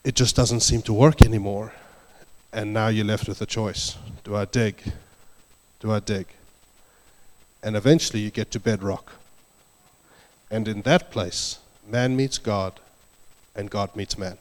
It 0.04 0.14
just 0.14 0.34
doesn't 0.34 0.61
seem 0.61 0.82
to 0.82 0.92
work 0.92 1.22
anymore. 1.22 1.72
And 2.52 2.75
now 2.75 2.88
you're 2.88 3.06
left 3.06 3.28
with 3.28 3.40
a 3.40 3.46
choice 3.46 3.96
do 4.25 4.37
I 4.37 4.44
dig? 4.44 4.82
Do 5.80 5.92
I 5.92 6.00
dig? 6.00 6.26
And 7.62 7.76
eventually, 7.76 8.20
you 8.20 8.30
get 8.30 8.50
to 8.50 8.61
bedrock. 8.61 9.12
And 10.50 10.68
in 10.68 10.82
that 10.82 11.11
place, 11.11 11.58
man 11.88 12.16
meets 12.16 12.38
God, 12.38 12.78
and 13.54 13.70
God 13.70 13.94
meets 13.96 14.18
man. 14.18 14.38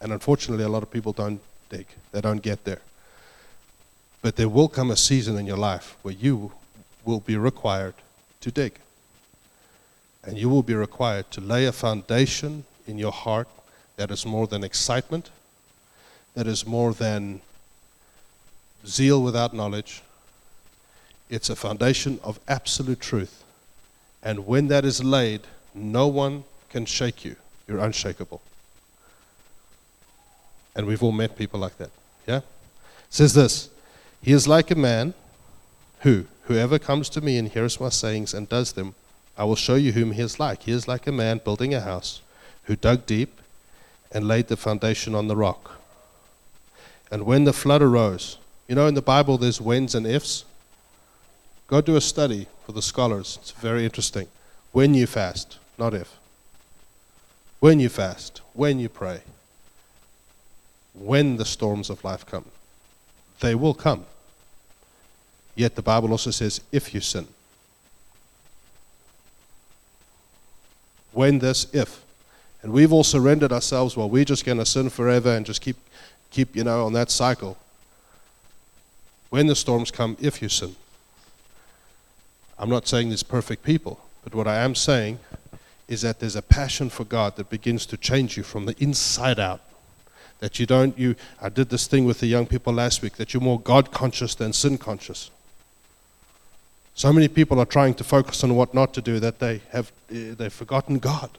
And 0.00 0.12
unfortunately, 0.12 0.64
a 0.64 0.68
lot 0.68 0.82
of 0.82 0.90
people 0.90 1.12
don't 1.12 1.40
dig, 1.68 1.86
they 2.12 2.20
don't 2.20 2.42
get 2.42 2.64
there. 2.64 2.80
But 4.22 4.36
there 4.36 4.48
will 4.48 4.68
come 4.68 4.90
a 4.90 4.96
season 4.96 5.38
in 5.38 5.46
your 5.46 5.56
life 5.56 5.96
where 6.02 6.14
you 6.14 6.52
will 7.04 7.20
be 7.20 7.36
required 7.36 7.94
to 8.40 8.50
dig. 8.50 8.74
And 10.24 10.36
you 10.36 10.48
will 10.48 10.62
be 10.62 10.74
required 10.74 11.30
to 11.32 11.40
lay 11.40 11.66
a 11.66 11.72
foundation 11.72 12.64
in 12.86 12.98
your 12.98 13.12
heart 13.12 13.48
that 13.96 14.10
is 14.10 14.26
more 14.26 14.46
than 14.46 14.64
excitement, 14.64 15.30
that 16.34 16.46
is 16.46 16.66
more 16.66 16.92
than 16.92 17.40
zeal 18.86 19.22
without 19.22 19.54
knowledge. 19.54 20.02
It's 21.30 21.50
a 21.50 21.56
foundation 21.56 22.20
of 22.22 22.38
absolute 22.48 23.00
truth. 23.00 23.44
And 24.22 24.46
when 24.46 24.68
that 24.68 24.84
is 24.84 25.02
laid, 25.02 25.42
no 25.74 26.06
one 26.08 26.44
can 26.70 26.86
shake 26.86 27.24
you. 27.24 27.36
You're 27.66 27.78
unshakable. 27.78 28.40
And 30.78 30.86
we've 30.86 31.02
all 31.02 31.12
met 31.12 31.36
people 31.36 31.58
like 31.58 31.76
that. 31.78 31.90
Yeah? 32.26 32.38
It 32.38 32.44
says 33.10 33.34
this 33.34 33.68
He 34.22 34.32
is 34.32 34.46
like 34.46 34.70
a 34.70 34.76
man 34.76 35.12
who, 36.00 36.26
whoever 36.44 36.78
comes 36.78 37.10
to 37.10 37.20
me 37.20 37.36
and 37.36 37.48
hears 37.48 37.80
my 37.80 37.88
sayings 37.88 38.32
and 38.32 38.48
does 38.48 38.72
them, 38.72 38.94
I 39.36 39.44
will 39.44 39.56
show 39.56 39.74
you 39.74 39.92
whom 39.92 40.12
he 40.12 40.22
is 40.22 40.38
like. 40.38 40.62
He 40.62 40.72
is 40.72 40.86
like 40.86 41.08
a 41.08 41.12
man 41.12 41.40
building 41.44 41.74
a 41.74 41.80
house 41.80 42.22
who 42.64 42.76
dug 42.76 43.06
deep 43.06 43.40
and 44.12 44.28
laid 44.28 44.46
the 44.46 44.56
foundation 44.56 45.16
on 45.16 45.26
the 45.26 45.36
rock. 45.36 45.72
And 47.10 47.26
when 47.26 47.42
the 47.42 47.52
flood 47.52 47.82
arose, 47.82 48.38
you 48.68 48.76
know, 48.76 48.86
in 48.86 48.94
the 48.94 49.02
Bible 49.02 49.36
there's 49.36 49.60
whens 49.60 49.96
and 49.96 50.06
ifs. 50.06 50.44
Go 51.66 51.80
do 51.80 51.96
a 51.96 52.00
study 52.00 52.46
for 52.64 52.72
the 52.72 52.82
scholars. 52.82 53.38
It's 53.42 53.50
very 53.50 53.84
interesting. 53.84 54.28
When 54.72 54.94
you 54.94 55.06
fast, 55.06 55.58
not 55.76 55.92
if. 55.92 56.16
When 57.58 57.80
you 57.80 57.88
fast, 57.88 58.42
when 58.54 58.78
you 58.78 58.88
pray, 58.88 59.22
when 61.00 61.36
the 61.36 61.44
storms 61.44 61.90
of 61.90 62.04
life 62.04 62.26
come, 62.26 62.44
they 63.40 63.54
will 63.54 63.74
come. 63.74 64.04
Yet 65.54 65.74
the 65.74 65.82
Bible 65.82 66.12
also 66.12 66.30
says, 66.30 66.60
if 66.70 66.94
you 66.94 67.00
sin. 67.00 67.26
When 71.12 71.38
this, 71.38 71.66
if. 71.74 72.04
And 72.62 72.72
we've 72.72 72.92
all 72.92 73.04
surrendered 73.04 73.52
ourselves, 73.52 73.96
well, 73.96 74.08
we're 74.08 74.24
just 74.24 74.44
going 74.44 74.58
to 74.58 74.66
sin 74.66 74.90
forever 74.90 75.34
and 75.34 75.46
just 75.46 75.60
keep, 75.60 75.76
keep, 76.30 76.54
you 76.54 76.64
know, 76.64 76.86
on 76.86 76.92
that 76.92 77.10
cycle. 77.10 77.56
When 79.30 79.46
the 79.46 79.56
storms 79.56 79.90
come, 79.90 80.16
if 80.20 80.40
you 80.42 80.48
sin. 80.48 80.76
I'm 82.58 82.70
not 82.70 82.88
saying 82.88 83.08
there's 83.08 83.22
perfect 83.22 83.62
people, 83.62 84.00
but 84.24 84.34
what 84.34 84.48
I 84.48 84.56
am 84.56 84.74
saying 84.74 85.18
is 85.86 86.02
that 86.02 86.20
there's 86.20 86.36
a 86.36 86.42
passion 86.42 86.90
for 86.90 87.04
God 87.04 87.36
that 87.36 87.50
begins 87.50 87.86
to 87.86 87.96
change 87.96 88.36
you 88.36 88.42
from 88.42 88.66
the 88.66 88.74
inside 88.78 89.38
out. 89.38 89.60
That 90.40 90.58
you 90.60 90.66
don't, 90.66 90.96
you, 90.98 91.16
I 91.42 91.48
did 91.48 91.68
this 91.68 91.86
thing 91.86 92.04
with 92.04 92.20
the 92.20 92.26
young 92.26 92.46
people 92.46 92.72
last 92.72 93.02
week, 93.02 93.16
that 93.16 93.34
you're 93.34 93.42
more 93.42 93.60
God 93.60 93.90
conscious 93.90 94.34
than 94.34 94.52
sin 94.52 94.78
conscious. 94.78 95.30
So 96.94 97.12
many 97.12 97.28
people 97.28 97.60
are 97.60 97.66
trying 97.66 97.94
to 97.94 98.04
focus 98.04 98.42
on 98.42 98.56
what 98.56 98.74
not 98.74 98.92
to 98.94 99.00
do 99.00 99.20
that 99.20 99.38
they 99.38 99.60
have, 99.70 99.92
eh, 100.12 100.34
they've 100.36 100.52
forgotten 100.52 100.98
God. 100.98 101.30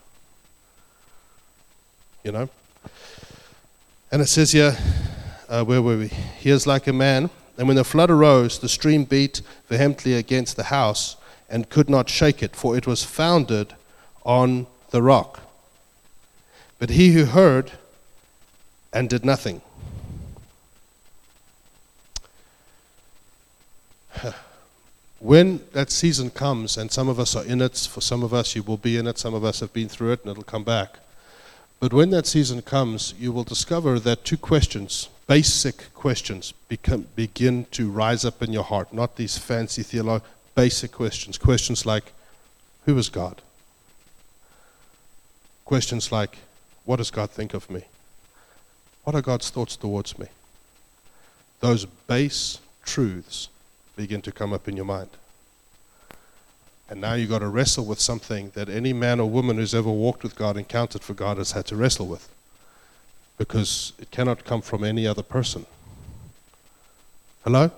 You 2.24 2.32
know? 2.32 2.50
And 4.12 4.22
it 4.22 4.28
says 4.28 4.52
here, 4.52 4.78
uh, 5.50 5.64
where 5.64 5.82
were 5.82 5.98
we? 5.98 6.08
He 6.08 6.50
is 6.50 6.66
like 6.66 6.88
a 6.88 6.94
man. 6.94 7.30
And 7.58 7.68
when 7.68 7.76
the 7.76 7.84
flood 7.84 8.10
arose, 8.10 8.60
the 8.60 8.70
stream 8.70 9.04
beat 9.04 9.42
vehemently 9.68 10.14
against 10.14 10.56
the 10.56 10.64
house 10.64 11.18
and 11.50 11.70
could 11.70 11.90
not 11.90 12.10
shake 12.10 12.42
it, 12.42 12.56
for 12.56 12.78
it 12.78 12.88
was 12.88 13.04
founded 13.04 13.74
on 14.24 14.68
the 14.92 15.02
rock. 15.02 15.42
But 16.78 16.92
he 16.92 17.12
who 17.12 17.26
heard 17.26 17.72
and 18.94 19.10
did 19.10 19.26
nothing. 19.26 19.62
When 25.20 25.60
that 25.74 25.92
season 25.92 26.30
comes, 26.30 26.78
and 26.78 26.90
some 26.90 27.10
of 27.10 27.20
us 27.20 27.36
are 27.36 27.44
in 27.44 27.62
it, 27.62 27.76
for 27.92 28.00
some 28.00 28.24
of 28.24 28.34
us 28.34 28.56
you 28.56 28.64
will 28.64 28.78
be 28.78 28.96
in 28.96 29.06
it, 29.06 29.18
some 29.18 29.34
of 29.34 29.44
us 29.44 29.60
have 29.60 29.74
been 29.74 29.90
through 29.90 30.14
it, 30.14 30.22
and 30.22 30.32
it'll 30.32 30.44
come 30.44 30.64
back. 30.64 31.00
But 31.80 31.94
when 31.94 32.10
that 32.12 32.26
season 32.26 32.62
comes, 32.62 33.14
you 33.20 33.32
will 33.32 33.44
discover 33.44 34.00
that 34.00 34.26
two 34.26 34.38
questions, 34.38 35.10
basic 35.28 35.94
questions, 35.94 36.54
become, 36.68 37.08
begin 37.16 37.66
to 37.72 37.90
rise 37.90 38.26
up 38.26 38.42
in 38.42 38.52
your 38.52 38.64
heart. 38.64 38.94
Not 38.94 39.16
these 39.16 39.38
fancy 39.38 39.84
theological, 39.84 40.30
basic 40.56 40.92
questions. 40.92 41.38
Questions 41.38 41.86
like, 41.86 42.12
Who 42.86 42.98
is 42.98 43.10
God? 43.10 43.42
Questions 45.64 46.12
like, 46.12 46.38
What 46.86 46.98
does 46.98 47.12
God 47.12 47.30
think 47.30 47.54
of 47.54 47.70
me? 47.70 47.84
What 49.04 49.16
are 49.16 49.22
God's 49.22 49.50
thoughts 49.50 49.76
towards 49.76 50.20
me? 50.20 50.28
Those 51.60 51.86
base 51.86 52.60
truths 52.84 53.50
begin 53.96 54.22
to 54.22 54.32
come 54.32 54.54
up 54.54 54.68
in 54.68 54.76
your 54.76 54.86
mind. 54.86 55.10
And 56.90 57.02
now 57.02 57.14
you've 57.14 57.30
got 57.30 57.40
to 57.40 57.48
wrestle 57.48 57.86
with 57.86 58.00
something 58.00 58.52
that 58.56 58.68
any 58.68 58.94
man 58.94 59.20
or 59.20 59.30
woman 59.30 59.58
who's 59.58 59.76
ever 59.76 59.92
walked 59.92 60.24
with 60.24 60.36
God, 60.36 60.58
encountered 60.58 61.04
for 61.04 61.14
God, 61.14 61.38
has 61.38 61.52
had 61.52 61.66
to 61.68 61.76
wrestle 61.76 62.08
with. 62.08 62.28
Because 63.38 63.94
it 64.00 64.10
cannot 64.10 64.44
come 64.44 64.62
from 64.62 64.84
any 64.84 65.06
other 65.06 65.22
person. 65.22 65.66
Hello? 67.44 67.72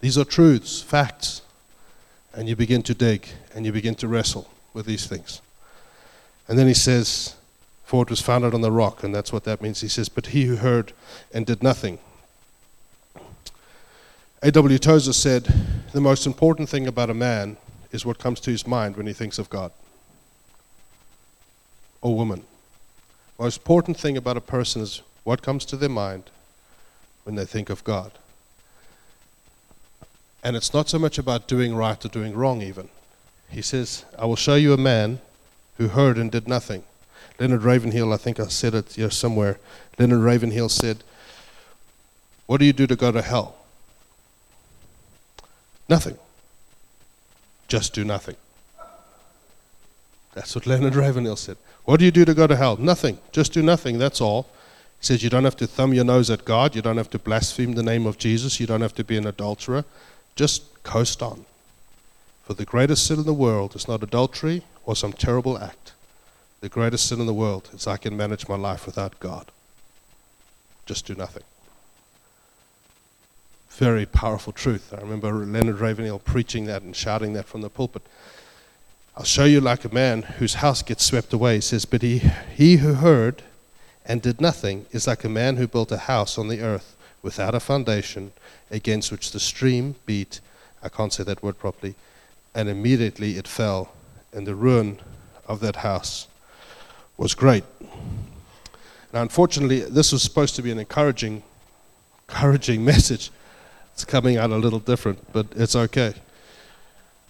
These 0.00 0.18
are 0.18 0.24
truths, 0.24 0.82
facts. 0.82 1.42
And 2.34 2.48
you 2.48 2.56
begin 2.56 2.82
to 2.82 2.94
dig 2.94 3.26
and 3.54 3.64
you 3.64 3.72
begin 3.72 3.94
to 3.96 4.08
wrestle 4.08 4.50
with 4.74 4.84
these 4.84 5.06
things. 5.06 5.40
And 6.48 6.58
then 6.58 6.66
he 6.66 6.74
says, 6.74 7.34
For 7.86 8.02
it 8.02 8.10
was 8.10 8.20
founded 8.20 8.52
on 8.52 8.62
the 8.62 8.72
rock, 8.72 9.04
and 9.04 9.14
that's 9.14 9.32
what 9.32 9.44
that 9.44 9.62
means. 9.62 9.80
He 9.80 9.86
says, 9.86 10.08
But 10.08 10.26
he 10.26 10.46
who 10.46 10.56
heard 10.56 10.92
and 11.32 11.46
did 11.46 11.62
nothing. 11.62 12.00
A.W. 14.42 14.78
Tozer 14.78 15.12
said, 15.12 15.44
The 15.92 16.00
most 16.00 16.26
important 16.26 16.68
thing 16.68 16.88
about 16.88 17.10
a 17.10 17.14
man 17.14 17.56
is 17.92 18.04
what 18.04 18.18
comes 18.18 18.40
to 18.40 18.50
his 18.50 18.66
mind 18.66 18.96
when 18.96 19.06
he 19.06 19.12
thinks 19.12 19.38
of 19.38 19.48
God. 19.48 19.70
Or 22.02 22.16
woman. 22.16 22.42
The 23.36 23.44
most 23.44 23.58
important 23.58 23.96
thing 23.96 24.16
about 24.16 24.36
a 24.36 24.40
person 24.40 24.82
is 24.82 25.02
what 25.22 25.40
comes 25.42 25.64
to 25.66 25.76
their 25.76 25.88
mind 25.88 26.24
when 27.22 27.36
they 27.36 27.44
think 27.44 27.70
of 27.70 27.84
God. 27.84 28.10
And 30.42 30.56
it's 30.56 30.74
not 30.74 30.88
so 30.88 30.98
much 30.98 31.18
about 31.18 31.46
doing 31.46 31.76
right 31.76 32.04
or 32.04 32.08
doing 32.08 32.34
wrong, 32.34 32.62
even. 32.62 32.88
He 33.48 33.62
says, 33.62 34.04
I 34.18 34.24
will 34.24 34.34
show 34.34 34.56
you 34.56 34.72
a 34.72 34.76
man 34.76 35.20
who 35.78 35.86
heard 35.86 36.18
and 36.18 36.32
did 36.32 36.48
nothing. 36.48 36.82
Leonard 37.38 37.62
Ravenhill, 37.62 38.12
I 38.12 38.16
think 38.16 38.40
I 38.40 38.46
said 38.48 38.74
it 38.74 38.92
here 38.92 39.10
somewhere. 39.10 39.58
Leonard 39.98 40.20
Ravenhill 40.20 40.68
said, 40.68 41.04
What 42.46 42.58
do 42.58 42.64
you 42.64 42.72
do 42.72 42.86
to 42.86 42.96
go 42.96 43.12
to 43.12 43.22
hell? 43.22 43.56
Nothing. 45.88 46.18
Just 47.68 47.94
do 47.94 48.04
nothing. 48.04 48.36
That's 50.34 50.54
what 50.54 50.66
Leonard 50.66 50.94
Ravenhill 50.94 51.36
said. 51.36 51.56
What 51.84 51.98
do 51.98 52.04
you 52.04 52.10
do 52.10 52.24
to 52.24 52.34
go 52.34 52.46
to 52.46 52.56
hell? 52.56 52.76
Nothing. 52.76 53.18
Just 53.32 53.52
do 53.52 53.62
nothing. 53.62 53.98
That's 53.98 54.20
all. 54.20 54.48
He 55.00 55.06
says 55.06 55.22
you 55.22 55.30
don't 55.30 55.44
have 55.44 55.56
to 55.58 55.66
thumb 55.66 55.94
your 55.94 56.04
nose 56.04 56.30
at 56.30 56.44
God. 56.44 56.74
You 56.74 56.82
don't 56.82 56.96
have 56.96 57.10
to 57.10 57.18
blaspheme 57.18 57.74
the 57.74 57.82
name 57.82 58.06
of 58.06 58.18
Jesus. 58.18 58.58
You 58.58 58.66
don't 58.66 58.80
have 58.80 58.94
to 58.94 59.04
be 59.04 59.16
an 59.16 59.26
adulterer. 59.26 59.84
Just 60.34 60.82
coast 60.82 61.22
on. 61.22 61.44
For 62.44 62.54
the 62.54 62.64
greatest 62.64 63.06
sin 63.06 63.18
in 63.18 63.26
the 63.26 63.34
world 63.34 63.74
is 63.74 63.88
not 63.88 64.02
adultery 64.02 64.62
or 64.84 64.96
some 64.96 65.12
terrible 65.12 65.58
act. 65.58 65.92
The 66.66 66.70
greatest 66.70 67.06
sin 67.06 67.20
in 67.20 67.26
the 67.26 67.32
world 67.32 67.70
is 67.72 67.86
I 67.86 67.96
can 67.96 68.16
manage 68.16 68.48
my 68.48 68.56
life 68.56 68.86
without 68.86 69.20
God. 69.20 69.52
Just 70.84 71.06
do 71.06 71.14
nothing. 71.14 71.44
Very 73.70 74.04
powerful 74.04 74.52
truth. 74.52 74.92
I 74.92 75.00
remember 75.00 75.30
Leonard 75.30 75.78
Ravenhill 75.78 76.18
preaching 76.18 76.64
that 76.64 76.82
and 76.82 76.96
shouting 76.96 77.34
that 77.34 77.46
from 77.46 77.60
the 77.60 77.70
pulpit. 77.70 78.02
I'll 79.16 79.22
show 79.22 79.44
you 79.44 79.60
like 79.60 79.84
a 79.84 79.94
man 79.94 80.22
whose 80.22 80.54
house 80.54 80.82
gets 80.82 81.04
swept 81.04 81.32
away. 81.32 81.54
He 81.54 81.60
says, 81.60 81.84
But 81.84 82.02
he, 82.02 82.20
he 82.56 82.78
who 82.78 82.94
heard 82.94 83.42
and 84.04 84.20
did 84.20 84.40
nothing 84.40 84.86
is 84.90 85.06
like 85.06 85.22
a 85.22 85.28
man 85.28 85.58
who 85.58 85.68
built 85.68 85.92
a 85.92 85.98
house 85.98 86.36
on 86.36 86.48
the 86.48 86.62
earth 86.62 86.96
without 87.22 87.54
a 87.54 87.60
foundation 87.60 88.32
against 88.72 89.12
which 89.12 89.30
the 89.30 89.38
stream 89.38 89.94
beat, 90.04 90.40
I 90.82 90.88
can't 90.88 91.12
say 91.12 91.22
that 91.22 91.44
word 91.44 91.60
properly, 91.60 91.94
and 92.56 92.68
immediately 92.68 93.38
it 93.38 93.46
fell, 93.46 93.92
and 94.32 94.48
the 94.48 94.56
ruin 94.56 94.98
of 95.46 95.60
that 95.60 95.76
house 95.76 96.26
was 97.16 97.34
great. 97.34 97.64
Now, 99.12 99.22
unfortunately, 99.22 99.80
this 99.80 100.12
was 100.12 100.22
supposed 100.22 100.56
to 100.56 100.62
be 100.62 100.70
an 100.70 100.78
encouraging, 100.78 101.42
encouraging 102.28 102.84
message. 102.92 103.30
It's 103.94 104.04
coming 104.04 104.36
out 104.36 104.50
a 104.50 104.56
little 104.56 104.78
different, 104.78 105.32
but 105.32 105.46
it's 105.56 105.74
okay. 105.74 106.14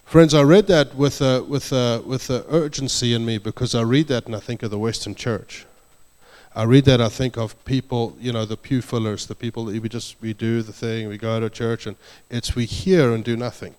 Friends, 0.05 0.35
I 0.35 0.43
read 0.43 0.67
that 0.69 0.95
with 0.95 1.21
a, 1.21 1.43
with 1.43 1.73
a, 1.73 2.03
with 2.07 2.31
a 2.31 2.45
urgency 2.49 3.13
in 3.13 3.25
me 3.25 3.39
because 3.39 3.75
I 3.75 3.83
read 3.83 4.09
that 4.09 4.27
and 4.27 4.35
I 4.37 4.41
think 4.41 4.63
of 4.63 4.71
the 4.71 4.79
Western 4.79 5.15
Church. 5.15 5.67
I 6.57 6.63
read 6.63 6.87
that, 6.87 7.03
I 7.03 7.11
think 7.11 7.37
of 7.37 7.63
people, 7.67 8.17
you 8.19 8.33
know, 8.33 8.47
the 8.47 8.57
pew 8.57 8.81
fillers, 8.81 9.27
the 9.27 9.35
people 9.35 9.67
that 9.67 9.83
we 9.83 9.89
just, 9.91 10.17
we 10.23 10.33
do 10.33 10.63
the 10.63 10.73
thing, 10.73 11.07
we 11.09 11.19
go 11.19 11.39
to 11.39 11.51
church, 11.51 11.87
and 11.87 11.97
it's 12.31 12.57
we 12.57 12.65
hear 12.65 13.13
and 13.13 13.23
do 13.23 13.37
nothing. 13.37 13.75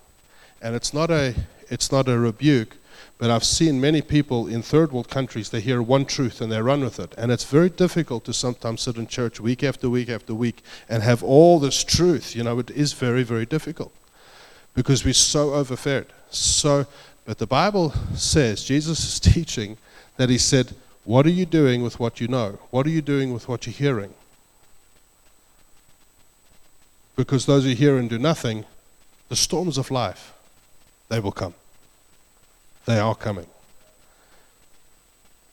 And 0.62 0.76
it's 0.76 0.94
not 0.94 1.10
a, 1.10 1.34
it's 1.70 1.90
not 1.90 2.08
a 2.08 2.16
rebuke, 2.16 2.76
but 3.18 3.30
I've 3.30 3.44
seen 3.44 3.80
many 3.80 4.00
people 4.00 4.46
in 4.46 4.62
third 4.62 4.92
world 4.92 5.08
countries, 5.08 5.50
they 5.50 5.60
hear 5.60 5.82
one 5.82 6.04
truth 6.04 6.40
and 6.40 6.50
they 6.50 6.62
run 6.62 6.80
with 6.80 7.00
it. 7.00 7.14
And 7.18 7.32
it's 7.32 7.44
very 7.44 7.68
difficult 7.68 8.24
to 8.26 8.32
sometimes 8.32 8.82
sit 8.82 8.96
in 8.96 9.06
church 9.06 9.40
week 9.40 9.64
after 9.64 9.90
week 9.90 10.08
after 10.08 10.34
week 10.34 10.62
and 10.88 11.02
have 11.02 11.22
all 11.22 11.58
this 11.58 11.82
truth. 11.82 12.36
You 12.36 12.44
know, 12.44 12.58
it 12.58 12.70
is 12.70 12.92
very, 12.92 13.24
very 13.24 13.46
difficult 13.46 13.92
because 14.74 15.04
we're 15.04 15.14
so 15.14 15.54
overfed. 15.54 16.12
So, 16.30 16.86
but 17.24 17.38
the 17.38 17.46
Bible 17.46 17.92
says, 18.14 18.64
Jesus 18.64 19.00
is 19.04 19.20
teaching 19.34 19.76
that 20.16 20.30
he 20.30 20.38
said, 20.38 20.74
what 21.04 21.24
are 21.26 21.30
you 21.30 21.46
doing 21.46 21.82
with 21.82 21.98
what 21.98 22.20
you 22.20 22.28
know? 22.28 22.58
What 22.70 22.86
are 22.86 22.90
you 22.90 23.00
doing 23.00 23.32
with 23.32 23.48
what 23.48 23.66
you're 23.66 23.72
hearing? 23.72 24.12
Because 27.16 27.46
those 27.46 27.64
who 27.64 27.70
hear 27.70 27.96
and 27.96 28.08
do 28.08 28.18
nothing, 28.18 28.64
the 29.28 29.34
storms 29.34 29.78
of 29.78 29.90
life, 29.90 30.34
they 31.08 31.18
will 31.18 31.32
come. 31.32 31.54
They 32.88 32.98
are 32.98 33.14
coming. 33.14 33.44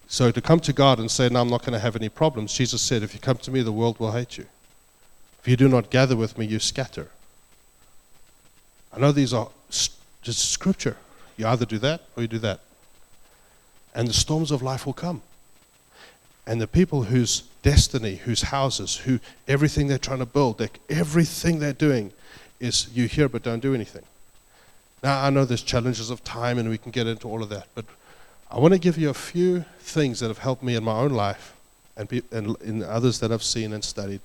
So 0.08 0.32
to 0.32 0.40
come 0.40 0.62
to 0.62 0.72
God 0.72 1.00
and 1.00 1.12
say, 1.12 1.28
No, 1.28 1.42
I'm 1.42 1.50
not 1.50 1.64
going 1.64 1.74
to 1.74 1.80
have 1.80 1.98
any 1.98 2.08
problems, 2.08 2.54
Jesus 2.54 2.82
said, 2.82 3.04
If 3.04 3.14
you 3.14 3.20
come 3.20 3.36
to 3.40 3.52
me, 3.52 3.62
the 3.62 3.74
world 3.74 4.00
will 4.00 4.14
hate 4.14 4.38
you. 4.38 4.46
If 5.42 5.50
you 5.50 5.58
do 5.58 5.68
not 5.68 5.90
gather 5.90 6.16
with 6.16 6.38
me, 6.38 6.46
you 6.46 6.60
scatter. 6.60 7.10
I 8.94 9.02
know 9.02 9.12
these 9.12 9.34
are 9.34 9.50
just 10.22 10.50
scripture. 10.50 10.96
You 11.36 11.48
either 11.48 11.66
do 11.66 11.78
that 11.80 12.04
or 12.16 12.22
you 12.22 12.30
do 12.30 12.40
that. 12.40 12.62
And 13.94 14.08
the 14.08 14.14
storms 14.14 14.50
of 14.50 14.62
life 14.62 14.86
will 14.86 14.94
come. 14.94 15.22
And 16.48 16.62
the 16.62 16.68
people 16.68 17.04
whose 17.04 17.42
destiny, 17.64 18.16
whose 18.16 18.44
houses, 18.44 18.96
who 18.96 19.20
everything 19.46 19.88
they're 19.88 19.98
trying 19.98 20.20
to 20.20 20.26
build, 20.26 20.66
everything 20.90 21.60
they're 21.60 21.74
doing 21.74 22.14
is 22.62 22.88
you 22.94 23.10
hear 23.10 23.28
but 23.28 23.44
don't 23.44 23.60
do 23.60 23.76
anything. 23.76 24.04
Now, 25.06 25.24
I 25.24 25.30
know 25.30 25.46
there's 25.46 25.62
challenges 25.62 26.10
of 26.10 26.24
time 26.24 26.58
and 26.58 26.68
we 26.68 26.80
can 26.80 26.90
get 26.90 27.06
into 27.06 27.28
all 27.28 27.44
of 27.44 27.50
that, 27.50 27.68
but 27.76 27.86
I 28.50 28.58
want 28.58 28.74
to 28.74 28.80
give 28.80 28.98
you 28.98 29.12
a 29.12 29.14
few 29.14 29.64
things 29.78 30.20
that 30.20 30.30
have 30.30 30.40
helped 30.40 30.64
me 30.64 30.74
in 30.74 30.84
my 30.84 30.98
own 30.98 31.12
life 31.12 31.54
and, 31.96 32.10
be, 32.10 32.24
and 32.32 32.60
in 32.64 32.82
others 32.82 33.20
that 33.20 33.32
I've 33.32 33.44
seen 33.44 33.72
and 33.72 33.84
studied. 33.84 34.22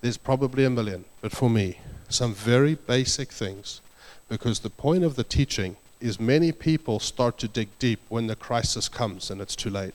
There's 0.00 0.16
probably 0.16 0.64
a 0.64 0.70
million, 0.70 1.04
but 1.20 1.32
for 1.32 1.50
me, 1.50 1.80
some 2.08 2.32
very 2.32 2.76
basic 2.76 3.28
things. 3.30 3.82
Because 4.30 4.60
the 4.60 4.70
point 4.70 5.04
of 5.04 5.16
the 5.16 5.22
teaching 5.22 5.76
is 6.00 6.18
many 6.18 6.50
people 6.50 6.98
start 6.98 7.36
to 7.36 7.46
dig 7.46 7.68
deep 7.78 8.00
when 8.08 8.26
the 8.26 8.36
crisis 8.36 8.88
comes 8.88 9.30
and 9.30 9.38
it's 9.38 9.54
too 9.54 9.68
late. 9.68 9.92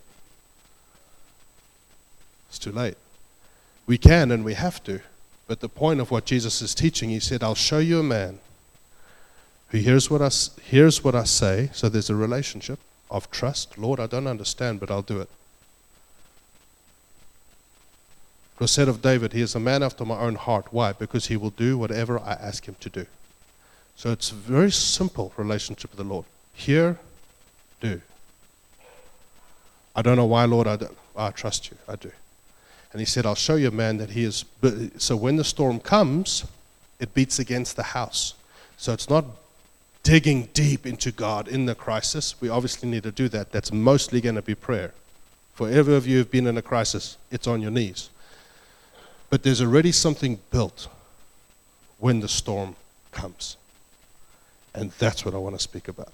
It's 2.49 2.59
too 2.59 2.71
late. 2.71 2.97
We 3.87 3.97
can 3.97 4.29
and 4.29 4.45
we 4.45 4.53
have 4.53 4.83
to, 4.83 4.99
but 5.47 5.61
the 5.61 5.67
point 5.67 5.99
of 5.99 6.11
what 6.11 6.25
Jesus 6.25 6.61
is 6.61 6.75
teaching, 6.75 7.09
he 7.09 7.19
said, 7.19 7.41
I'll 7.41 7.55
show 7.55 7.79
you 7.79 7.99
a 7.99 8.03
man 8.03 8.37
who 9.75 9.81
hears 9.81 10.09
what 10.09 10.21
I, 10.21 10.29
hears 10.63 11.03
what 11.03 11.15
I 11.15 11.25
say, 11.25 11.69
so 11.73 11.89
there's 11.89 12.09
a 12.09 12.15
relationship 12.15 12.79
of 13.11 13.29
trust. 13.29 13.77
Lord, 13.77 13.99
I 13.99 14.07
don't 14.07 14.25
understand, 14.25 14.79
but 14.79 14.89
I'll 14.89 15.01
do 15.01 15.19
it. 15.19 15.27
It 18.55 18.61
was 18.61 18.71
said 18.71 18.87
of 18.87 19.01
David, 19.01 19.33
he 19.33 19.41
is 19.41 19.53
a 19.53 19.59
man 19.59 19.83
after 19.83 20.05
my 20.05 20.17
own 20.17 20.35
heart. 20.35 20.67
Why? 20.71 20.93
Because 20.93 21.27
he 21.27 21.35
will 21.35 21.49
do 21.49 21.77
whatever 21.77 22.17
I 22.17 22.33
ask 22.33 22.65
him 22.65 22.77
to 22.79 22.89
do. 22.89 23.05
So 23.97 24.11
it's 24.11 24.31
a 24.31 24.35
very 24.35 24.71
simple 24.71 25.33
relationship 25.35 25.91
with 25.91 25.97
the 25.97 26.05
Lord. 26.05 26.23
Hear, 26.53 26.97
do. 27.81 28.01
I 29.93 30.01
don't 30.01 30.15
know 30.15 30.25
why, 30.25 30.45
Lord, 30.45 30.67
I, 30.67 30.77
I 31.17 31.31
trust 31.31 31.69
you. 31.69 31.77
I 31.85 31.97
do. 31.97 32.13
And 32.93 33.01
he 33.01 33.05
said, 33.05 33.25
I'll 33.25 33.35
show 33.35 33.55
you, 33.55 33.71
man, 33.71 33.97
that 33.97 34.11
he 34.11 34.23
is. 34.23 34.45
So 34.99 35.17
when 35.17 35.35
the 35.35 35.43
storm 35.43 35.81
comes, 35.81 36.45
it 36.97 37.13
beats 37.13 37.39
against 37.39 37.75
the 37.75 37.83
house. 37.83 38.35
So 38.77 38.93
it's 38.93 39.09
not 39.09 39.25
digging 40.05 40.47
deep 40.53 40.85
into 40.85 41.11
God 41.11 41.47
in 41.47 41.65
the 41.65 41.73
crisis. 41.73 42.39
We 42.39 42.47
obviously 42.47 42.87
need 42.87 43.03
to 43.03 43.11
do 43.11 43.27
that. 43.29 43.51
That's 43.51 43.71
mostly 43.71 44.21
going 44.21 44.35
to 44.35 44.43
be 44.43 44.53
prayer. 44.53 44.93
For 45.55 45.67
every 45.67 45.95
of 45.95 46.05
you 46.05 46.17
who've 46.17 46.29
been 46.29 46.45
in 46.45 46.57
a 46.57 46.61
crisis, 46.61 47.17
it's 47.31 47.47
on 47.47 47.59
your 47.59 47.71
knees. 47.71 48.11
But 49.31 49.41
there's 49.41 49.63
already 49.63 49.91
something 49.91 50.39
built 50.51 50.87
when 51.97 52.19
the 52.19 52.27
storm 52.27 52.75
comes. 53.11 53.57
And 54.75 54.91
that's 54.99 55.25
what 55.25 55.33
I 55.33 55.37
want 55.37 55.55
to 55.55 55.61
speak 55.61 55.87
about. 55.87 56.13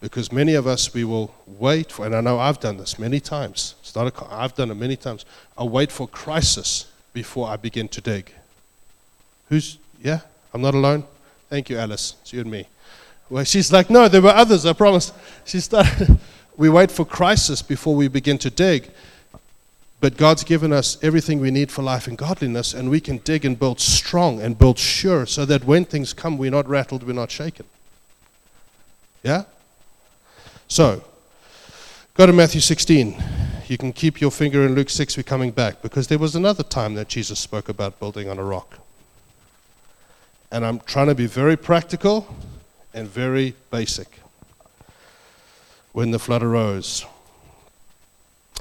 Because 0.00 0.32
many 0.32 0.54
of 0.54 0.66
us, 0.66 0.94
we 0.94 1.04
will 1.04 1.34
wait 1.46 1.92
for, 1.92 2.06
and 2.06 2.16
I 2.16 2.22
know 2.22 2.38
I've 2.38 2.58
done 2.58 2.78
this 2.78 2.98
many 2.98 3.20
times. 3.20 3.74
It's 3.82 3.94
not 3.94 4.06
a, 4.06 4.34
I've 4.34 4.54
done 4.54 4.70
it 4.70 4.76
many 4.76 4.96
times. 4.96 5.26
I 5.58 5.64
wait 5.64 5.92
for 5.92 6.08
crisis 6.08 6.90
before 7.12 7.48
I 7.48 7.56
begin 7.56 7.88
to 7.88 8.00
dig. 8.00 8.32
Who's, 9.50 9.76
yeah, 10.02 10.20
I'm 10.54 10.62
not 10.62 10.74
alone. 10.74 11.04
Thank 11.52 11.68
you, 11.68 11.76
Alice. 11.76 12.14
It's 12.22 12.32
you 12.32 12.40
and 12.40 12.50
me. 12.50 12.66
Well, 13.28 13.44
she's 13.44 13.70
like, 13.70 13.90
no, 13.90 14.08
there 14.08 14.22
were 14.22 14.30
others, 14.30 14.64
I 14.64 14.72
promise. 14.72 15.12
She 15.44 15.60
started, 15.60 16.18
we 16.56 16.70
wait 16.70 16.90
for 16.90 17.04
crisis 17.04 17.60
before 17.60 17.94
we 17.94 18.08
begin 18.08 18.38
to 18.38 18.48
dig. 18.48 18.90
But 20.00 20.16
God's 20.16 20.44
given 20.44 20.72
us 20.72 20.96
everything 21.04 21.40
we 21.40 21.50
need 21.50 21.70
for 21.70 21.82
life 21.82 22.06
and 22.06 22.16
godliness, 22.16 22.72
and 22.72 22.88
we 22.88 23.00
can 23.00 23.18
dig 23.18 23.44
and 23.44 23.58
build 23.58 23.80
strong 23.80 24.40
and 24.40 24.56
build 24.56 24.78
sure 24.78 25.26
so 25.26 25.44
that 25.44 25.64
when 25.64 25.84
things 25.84 26.14
come, 26.14 26.38
we're 26.38 26.50
not 26.50 26.66
rattled, 26.66 27.02
we're 27.02 27.12
not 27.12 27.30
shaken. 27.30 27.66
Yeah? 29.22 29.44
So, 30.68 31.04
go 32.14 32.24
to 32.24 32.32
Matthew 32.32 32.62
16. 32.62 33.22
You 33.66 33.76
can 33.76 33.92
keep 33.92 34.22
your 34.22 34.30
finger 34.30 34.64
in 34.64 34.74
Luke 34.74 34.88
6, 34.88 35.18
we're 35.18 35.22
coming 35.22 35.50
back, 35.50 35.82
because 35.82 36.08
there 36.08 36.18
was 36.18 36.34
another 36.34 36.62
time 36.62 36.94
that 36.94 37.08
Jesus 37.08 37.38
spoke 37.38 37.68
about 37.68 38.00
building 38.00 38.30
on 38.30 38.38
a 38.38 38.42
rock. 38.42 38.78
And 40.52 40.64
I'm 40.64 40.78
trying 40.80 41.08
to 41.08 41.16
be 41.16 41.26
very 41.26 41.56
practical 41.56 42.32
and 42.94 43.08
very 43.08 43.56
basic. 43.72 44.20
When 45.90 46.12
the 46.12 46.20
flood 46.20 46.44
arose, 46.44 47.04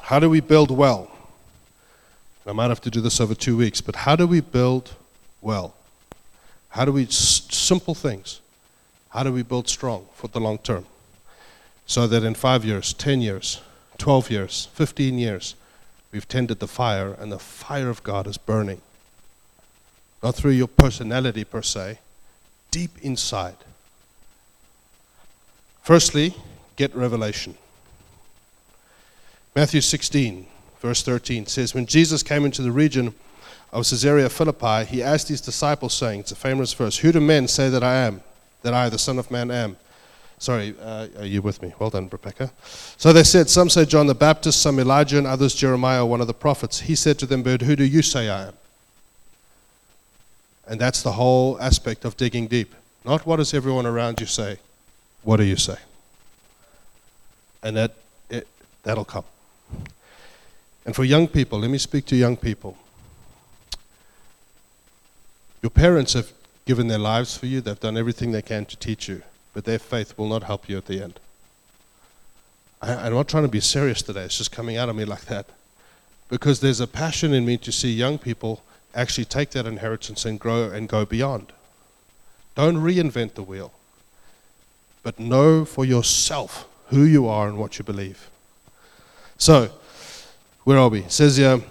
how 0.02 0.20
do 0.20 0.28
we 0.28 0.40
build 0.40 0.72
well? 0.72 1.12
I 2.48 2.54
might 2.54 2.70
have 2.70 2.82
to 2.82 2.90
do 2.90 3.02
this 3.02 3.22
over 3.22 3.36
two 3.36 3.56
weeks, 3.56 3.80
but 3.82 3.96
how 3.96 4.16
do 4.16 4.26
we 4.26 4.42
build 4.42 4.96
well? 5.40 5.76
How 6.70 6.86
do 6.86 6.92
we, 6.92 7.06
simple 7.06 7.94
things, 7.94 8.42
how 9.10 9.22
do 9.22 9.32
we 9.32 9.44
build 9.44 9.70
strong 9.70 10.08
for 10.16 10.28
the 10.28 10.40
long 10.40 10.58
term? 10.58 10.86
so 11.92 12.08
that 12.08 12.24
in 12.24 12.34
five 12.34 12.64
years, 12.64 12.94
10 12.94 13.22
years, 13.22 13.60
12 13.98 14.32
years, 14.32 14.70
15 14.74 15.20
years, 15.20 15.56
we've 16.14 16.26
tended 16.26 16.60
the 16.60 16.68
fire 16.68 17.18
and 17.20 17.30
the 17.30 17.38
fire 17.38 17.90
of 17.90 18.02
God 18.02 18.28
is 18.28 18.38
burning. 18.38 18.80
Not 20.22 20.36
through 20.36 20.52
your 20.52 20.68
personality 20.68 21.44
per 21.44 21.62
se, 21.62 22.00
deep 22.70 22.92
inside. 23.02 23.56
Firstly, 25.84 26.36
get 26.76 26.96
revelation. 26.96 27.56
Matthew 29.56 29.82
16, 29.82 30.46
verse 30.80 31.04
13 31.04 31.46
says, 31.48 31.74
When 31.74 31.86
Jesus 31.86 32.24
came 32.24 32.46
into 32.46 32.62
the 32.62 32.72
region 32.72 33.14
of 33.74 33.90
Caesarea 33.90 34.30
Philippi, 34.30 34.86
he 34.86 35.04
asked 35.04 35.28
his 35.28 35.42
disciples, 35.42 35.94
saying, 35.94 36.22
It's 36.22 36.32
a 36.32 36.36
famous 36.36 36.74
verse, 36.74 36.98
Who 36.98 37.12
do 37.12 37.20
men 37.20 37.48
say 37.48 37.70
that 37.70 37.84
I 37.84 37.96
am, 37.96 38.22
that 38.62 38.74
I, 38.74 38.90
the 38.90 39.00
Son 39.00 39.20
of 39.20 39.30
Man, 39.32 39.52
am? 39.52 39.76
Sorry, 40.38 40.74
uh, 40.82 41.08
are 41.20 41.26
you 41.26 41.42
with 41.42 41.62
me? 41.62 41.74
Well 41.78 41.92
done, 41.92 42.10
Rebecca. 42.12 42.52
So 42.98 43.14
they 43.14 43.24
said, 43.24 43.50
Some 43.50 43.70
say 43.70 43.86
John 43.86 44.08
the 44.08 44.16
Baptist, 44.16 44.62
some 44.62 44.80
Elijah, 44.80 45.18
and 45.18 45.28
others 45.28 45.54
Jeremiah, 45.54 46.06
one 46.06 46.22
of 46.22 46.28
the 46.28 46.34
prophets. 46.34 46.80
He 46.80 46.96
said 46.96 47.20
to 47.20 47.26
them, 47.26 47.44
But 47.44 47.62
who 47.62 47.76
do 47.76 47.84
you 47.84 48.02
say 48.02 48.30
I 48.30 48.48
am? 48.48 48.54
And 50.72 50.80
that's 50.80 51.04
the 51.04 51.12
whole 51.12 51.60
aspect 51.60 52.06
of 52.06 52.16
digging 52.16 52.48
deep. 52.48 52.74
Not 53.04 53.26
what 53.26 53.36
does 53.36 53.54
everyone 53.54 53.86
around 53.86 54.20
you 54.20 54.26
say, 54.26 54.58
what 55.22 55.38
do 55.38 55.44
you 55.44 55.58
say? 55.58 55.78
And 57.62 57.76
that, 57.76 57.94
it, 58.30 58.48
that'll 58.84 59.06
come. 59.06 59.26
And 60.86 60.96
for 60.96 61.04
young 61.04 61.28
people, 61.28 61.60
let 61.60 61.70
me 61.70 61.78
speak 61.78 62.06
to 62.08 62.16
young 62.16 62.38
people. 62.38 62.78
Your 65.62 65.70
parents 65.70 66.14
have 66.14 66.32
given 66.66 66.88
their 66.88 66.98
lives 66.98 67.38
for 67.38 67.46
you, 67.46 67.62
they've 67.62 67.80
done 67.80 67.98
everything 67.98 68.32
they 68.32 68.42
can 68.42 68.66
to 68.66 68.78
teach 68.78 69.08
you 69.08 69.22
but 69.54 69.66
their 69.66 69.80
faith 69.80 70.18
will 70.18 70.28
not 70.28 70.44
help 70.44 70.70
you 70.70 70.78
at 70.78 70.86
the 70.86 71.02
end. 71.02 71.20
I, 72.82 73.08
am 73.08 73.14
not 73.14 73.28
trying 73.28 73.44
to 73.44 73.50
be 73.50 73.60
serious 73.60 74.02
today, 74.02 74.24
it's 74.24 74.38
just 74.38 74.52
coming 74.52 74.78
out 74.78 74.90
of 74.90 74.96
me 74.96 75.06
like 75.06 75.26
that. 75.26 75.48
Because 76.30 76.62
there's 76.62 76.80
a 76.80 76.88
passion 76.88 77.34
in 77.34 77.46
me 77.46 77.58
to 77.58 77.72
see 77.72 77.92
young 77.92 78.18
people 78.18 78.64
actually 78.94 79.26
take 79.26 79.52
that 79.52 79.66
inheritance 79.66 80.26
and 80.26 80.40
grow 80.40 80.70
and 80.70 80.88
go 80.88 81.06
beyond. 81.06 81.52
Don't 82.56 82.78
reinvent 82.78 83.36
the 83.36 83.44
wheel, 83.44 83.72
but 85.04 85.20
know 85.20 85.66
for 85.66 85.86
yourself 85.86 86.68
who 86.88 87.04
you 87.04 87.28
are 87.28 87.48
and 87.48 87.58
what 87.58 87.80
you 87.80 87.86
believe. 87.86 88.30
So, 89.38 89.70
where 90.64 90.78
are 90.78 90.90
we? 90.90 91.00
It 91.02 91.12
says 91.12 91.38
here, 91.38 91.62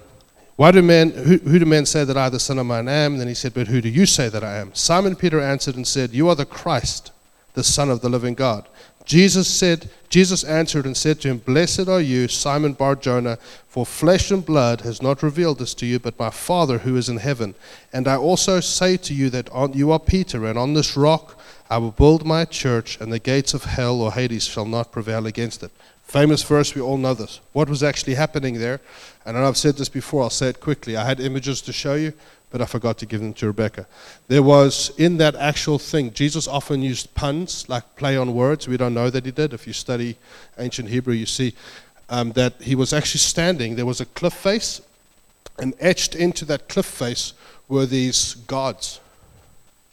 why 0.61 0.69
do 0.71 0.83
men, 0.83 1.09
who, 1.09 1.37
who 1.37 1.57
do 1.57 1.65
men 1.65 1.87
say 1.87 2.03
that 2.03 2.15
I, 2.15 2.29
the 2.29 2.39
Son 2.39 2.59
of 2.59 2.67
Man, 2.67 2.87
am? 2.87 3.13
And 3.13 3.21
then 3.21 3.27
he 3.27 3.33
said, 3.33 3.53
But 3.53 3.65
who 3.65 3.81
do 3.81 3.89
you 3.89 4.05
say 4.05 4.29
that 4.29 4.43
I 4.43 4.57
am? 4.57 4.75
Simon 4.75 5.15
Peter 5.15 5.39
answered 5.39 5.75
and 5.75 5.87
said, 5.87 6.11
You 6.11 6.29
are 6.29 6.35
the 6.35 6.45
Christ, 6.45 7.11
the 7.53 7.63
Son 7.63 7.89
of 7.89 8.01
the 8.01 8.09
living 8.09 8.35
God. 8.35 8.67
Jesus 9.05 9.47
said, 9.47 9.89
Jesus 10.09 10.43
answered 10.43 10.85
and 10.85 10.95
said 10.95 11.21
to 11.21 11.29
him, 11.29 11.37
Blessed 11.37 11.87
are 11.87 12.01
you, 12.01 12.27
Simon 12.27 12.73
Bar 12.73 12.95
Jonah, 12.95 13.37
for 13.67 13.85
flesh 13.85 14.31
and 14.31 14.45
blood 14.45 14.81
has 14.81 15.01
not 15.01 15.23
revealed 15.23 15.59
this 15.59 15.73
to 15.75 15.85
you, 15.85 15.99
but 15.99 16.19
my 16.19 16.29
Father 16.29 16.79
who 16.79 16.97
is 16.97 17.09
in 17.09 17.17
heaven. 17.17 17.55
And 17.93 18.07
I 18.07 18.17
also 18.17 18.59
say 18.59 18.97
to 18.97 19.13
you 19.13 19.29
that 19.29 19.49
on, 19.51 19.73
you 19.73 19.91
are 19.91 19.99
Peter, 19.99 20.45
and 20.45 20.57
on 20.59 20.73
this 20.73 20.97
rock 20.97 21.39
I 21.69 21.77
will 21.77 21.91
build 21.91 22.25
my 22.25 22.43
church, 22.45 22.99
and 22.99 23.13
the 23.13 23.19
gates 23.19 23.53
of 23.53 23.63
hell 23.63 24.01
or 24.01 24.11
Hades 24.11 24.45
shall 24.45 24.65
not 24.65 24.91
prevail 24.91 25.25
against 25.25 25.63
it. 25.63 25.71
Famous 26.03 26.43
verse, 26.43 26.75
we 26.75 26.81
all 26.81 26.97
know 26.97 27.13
this. 27.13 27.39
What 27.53 27.69
was 27.69 27.81
actually 27.81 28.15
happening 28.15 28.59
there? 28.59 28.81
And 29.25 29.37
I've 29.37 29.55
said 29.55 29.77
this 29.77 29.87
before, 29.87 30.23
I'll 30.23 30.29
say 30.29 30.49
it 30.49 30.59
quickly. 30.59 30.97
I 30.97 31.05
had 31.05 31.21
images 31.21 31.61
to 31.61 31.71
show 31.71 31.95
you 31.95 32.11
but 32.51 32.61
I 32.61 32.65
forgot 32.65 32.97
to 32.99 33.05
give 33.05 33.21
them 33.21 33.33
to 33.33 33.47
Rebecca. 33.47 33.87
There 34.27 34.43
was, 34.43 34.91
in 34.97 35.17
that 35.17 35.35
actual 35.35 35.79
thing, 35.79 36.13
Jesus 36.13 36.47
often 36.47 36.81
used 36.81 37.13
puns, 37.15 37.67
like 37.69 37.95
play 37.95 38.17
on 38.17 38.35
words. 38.35 38.67
We 38.67 38.77
don't 38.77 38.93
know 38.93 39.09
that 39.09 39.25
he 39.25 39.31
did. 39.31 39.53
If 39.53 39.65
you 39.65 39.73
study 39.73 40.17
ancient 40.59 40.89
Hebrew, 40.89 41.13
you 41.13 41.25
see 41.25 41.53
um, 42.09 42.33
that 42.33 42.61
he 42.61 42.75
was 42.75 42.93
actually 42.93 43.19
standing. 43.19 43.75
There 43.75 43.85
was 43.85 44.01
a 44.01 44.05
cliff 44.05 44.33
face, 44.33 44.81
and 45.57 45.73
etched 45.79 46.15
into 46.15 46.45
that 46.45 46.67
cliff 46.67 46.85
face 46.85 47.33
were 47.67 47.85
these 47.85 48.35
gods, 48.47 48.99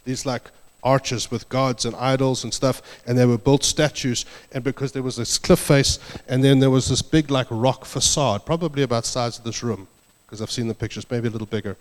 these 0.05 0.27
like 0.27 0.51
arches 0.83 1.31
with 1.31 1.49
gods 1.49 1.85
and 1.85 1.95
idols 1.97 2.45
and 2.45 2.53
stuff, 2.55 2.83
and 3.07 3.17
they 3.19 3.27
were 3.27 3.39
built 3.39 3.65
statues. 3.65 4.25
And 4.53 4.65
because 4.65 4.93
there 4.93 5.03
was 5.03 5.17
this 5.17 5.39
cliff 5.39 5.59
face, 5.59 5.99
and 6.29 6.43
then 6.43 6.59
there 6.59 6.71
was 6.71 6.89
this 6.89 7.03
big, 7.03 7.31
like, 7.31 7.47
rock 7.51 7.85
facade, 7.85 8.47
probably 8.47 8.83
about 8.83 9.05
the 9.05 9.09
size 9.09 9.39
of 9.39 9.45
this 9.45 9.63
room, 9.63 9.89
because 10.25 10.41
I've 10.41 10.51
seen 10.51 10.69
the 10.69 10.75
pictures, 10.75 11.09
maybe 11.11 11.29
a 11.29 11.31
little 11.31 11.47
bigger. 11.47 11.77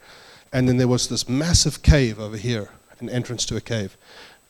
And 0.52 0.68
then 0.68 0.78
there 0.78 0.88
was 0.88 1.08
this 1.08 1.28
massive 1.28 1.82
cave 1.82 2.20
over 2.20 2.38
here, 2.38 2.70
an 3.00 3.10
entrance 3.10 3.46
to 3.46 3.56
a 3.58 3.62
cave. 3.62 3.98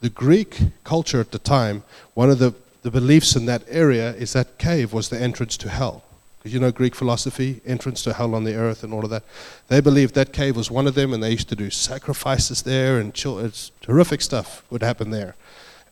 The 0.00 0.10
Greek 0.10 0.60
culture 0.84 1.20
at 1.20 1.32
the 1.32 1.38
time, 1.38 1.82
one 2.14 2.30
of 2.30 2.38
the, 2.38 2.54
the 2.82 2.90
beliefs 2.90 3.34
in 3.34 3.46
that 3.46 3.64
area 3.68 4.14
is 4.14 4.32
that 4.32 4.58
cave 4.58 4.92
was 4.92 5.08
the 5.08 5.20
entrance 5.20 5.56
to 5.58 5.68
hell. 5.68 6.04
Because 6.38 6.54
you 6.54 6.60
know 6.60 6.70
Greek 6.70 6.94
philosophy, 6.94 7.60
entrance 7.66 8.02
to 8.04 8.12
hell 8.12 8.34
on 8.34 8.44
the 8.44 8.54
earth 8.54 8.84
and 8.84 8.94
all 8.94 9.02
of 9.02 9.10
that. 9.10 9.24
They 9.66 9.80
believed 9.80 10.14
that 10.14 10.32
cave 10.32 10.56
was 10.56 10.70
one 10.70 10.86
of 10.86 10.94
them, 10.94 11.12
and 11.12 11.20
they 11.20 11.32
used 11.32 11.48
to 11.48 11.56
do 11.56 11.68
sacrifices 11.68 12.62
there, 12.62 13.00
and 13.00 13.12
chill, 13.12 13.40
it's 13.40 13.72
horrific 13.84 14.20
stuff 14.20 14.62
would 14.70 14.82
happen 14.82 15.10
there. 15.10 15.34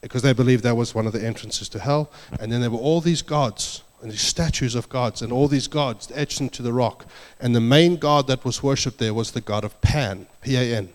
Because 0.00 0.22
they 0.22 0.32
believed 0.32 0.62
that 0.62 0.76
was 0.76 0.94
one 0.94 1.06
of 1.06 1.12
the 1.12 1.24
entrances 1.24 1.68
to 1.70 1.80
hell. 1.80 2.12
And 2.38 2.52
then 2.52 2.60
there 2.60 2.70
were 2.70 2.78
all 2.78 3.00
these 3.00 3.22
gods 3.22 3.82
and 4.02 4.12
these 4.12 4.20
statues 4.20 4.74
of 4.74 4.88
gods, 4.88 5.22
and 5.22 5.32
all 5.32 5.48
these 5.48 5.68
gods 5.68 6.12
etched 6.14 6.40
into 6.40 6.62
the 6.62 6.72
rock. 6.72 7.06
And 7.40 7.54
the 7.54 7.60
main 7.60 7.96
god 7.96 8.26
that 8.26 8.44
was 8.44 8.62
worshipped 8.62 8.98
there 8.98 9.14
was 9.14 9.32
the 9.32 9.40
god 9.40 9.64
of 9.64 9.80
Pan, 9.80 10.26
P 10.42 10.56
A 10.56 10.76
N, 10.76 10.90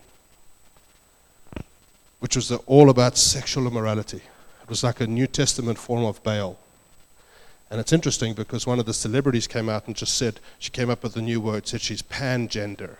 which 2.20 2.36
was 2.36 2.52
all 2.52 2.88
about 2.88 3.18
sexual 3.18 3.66
immorality. 3.66 4.22
It 4.62 4.68
was 4.68 4.84
like 4.84 5.00
a 5.00 5.06
New 5.06 5.26
Testament 5.26 5.78
form 5.78 6.04
of 6.04 6.22
Baal. 6.22 6.56
And 7.70 7.80
it's 7.80 7.92
interesting 7.92 8.34
because 8.34 8.66
one 8.66 8.78
of 8.78 8.86
the 8.86 8.94
celebrities 8.94 9.46
came 9.46 9.68
out 9.68 9.86
and 9.86 9.96
just 9.96 10.16
said, 10.16 10.40
she 10.58 10.70
came 10.70 10.90
up 10.90 11.02
with 11.02 11.16
a 11.16 11.22
new 11.22 11.40
word, 11.40 11.66
said 11.66 11.80
she's 11.80 12.02
pangender, 12.02 12.96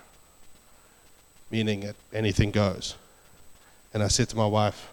meaning 1.50 1.80
that 1.80 1.96
anything 2.12 2.50
goes. 2.50 2.96
And 3.94 4.02
I 4.02 4.08
said 4.08 4.30
to 4.30 4.36
my 4.36 4.46
wife, 4.46 4.90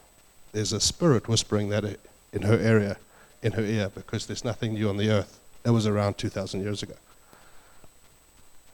there's 0.51 0.73
a 0.73 0.81
spirit 0.81 1.27
whispering 1.27 1.69
that 1.69 1.85
in 2.33 2.41
her 2.41 2.59
area, 2.59 2.97
in 3.41 3.53
her 3.53 3.63
ear, 3.63 3.89
because 3.93 4.27
there's 4.27 4.43
nothing 4.43 4.73
new 4.73 4.89
on 4.89 4.97
the 4.97 5.09
earth. 5.09 5.39
That 5.63 5.73
was 5.73 5.87
around 5.87 6.17
2,000 6.17 6.61
years 6.61 6.83
ago. 6.83 6.95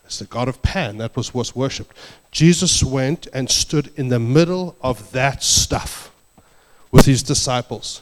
It's 0.06 0.20
the 0.20 0.26
God 0.26 0.48
of 0.48 0.62
Pan, 0.62 0.98
that 0.98 1.16
was 1.16 1.34
what's 1.34 1.56
worshipped. 1.56 1.96
Jesus 2.32 2.84
went 2.84 3.28
and 3.34 3.50
stood 3.50 3.92
in 3.96 4.10
the 4.10 4.20
middle 4.20 4.76
of 4.82 5.12
that 5.12 5.42
stuff 5.42 6.12
with 6.92 7.06
his 7.06 7.24
disciples, 7.24 8.02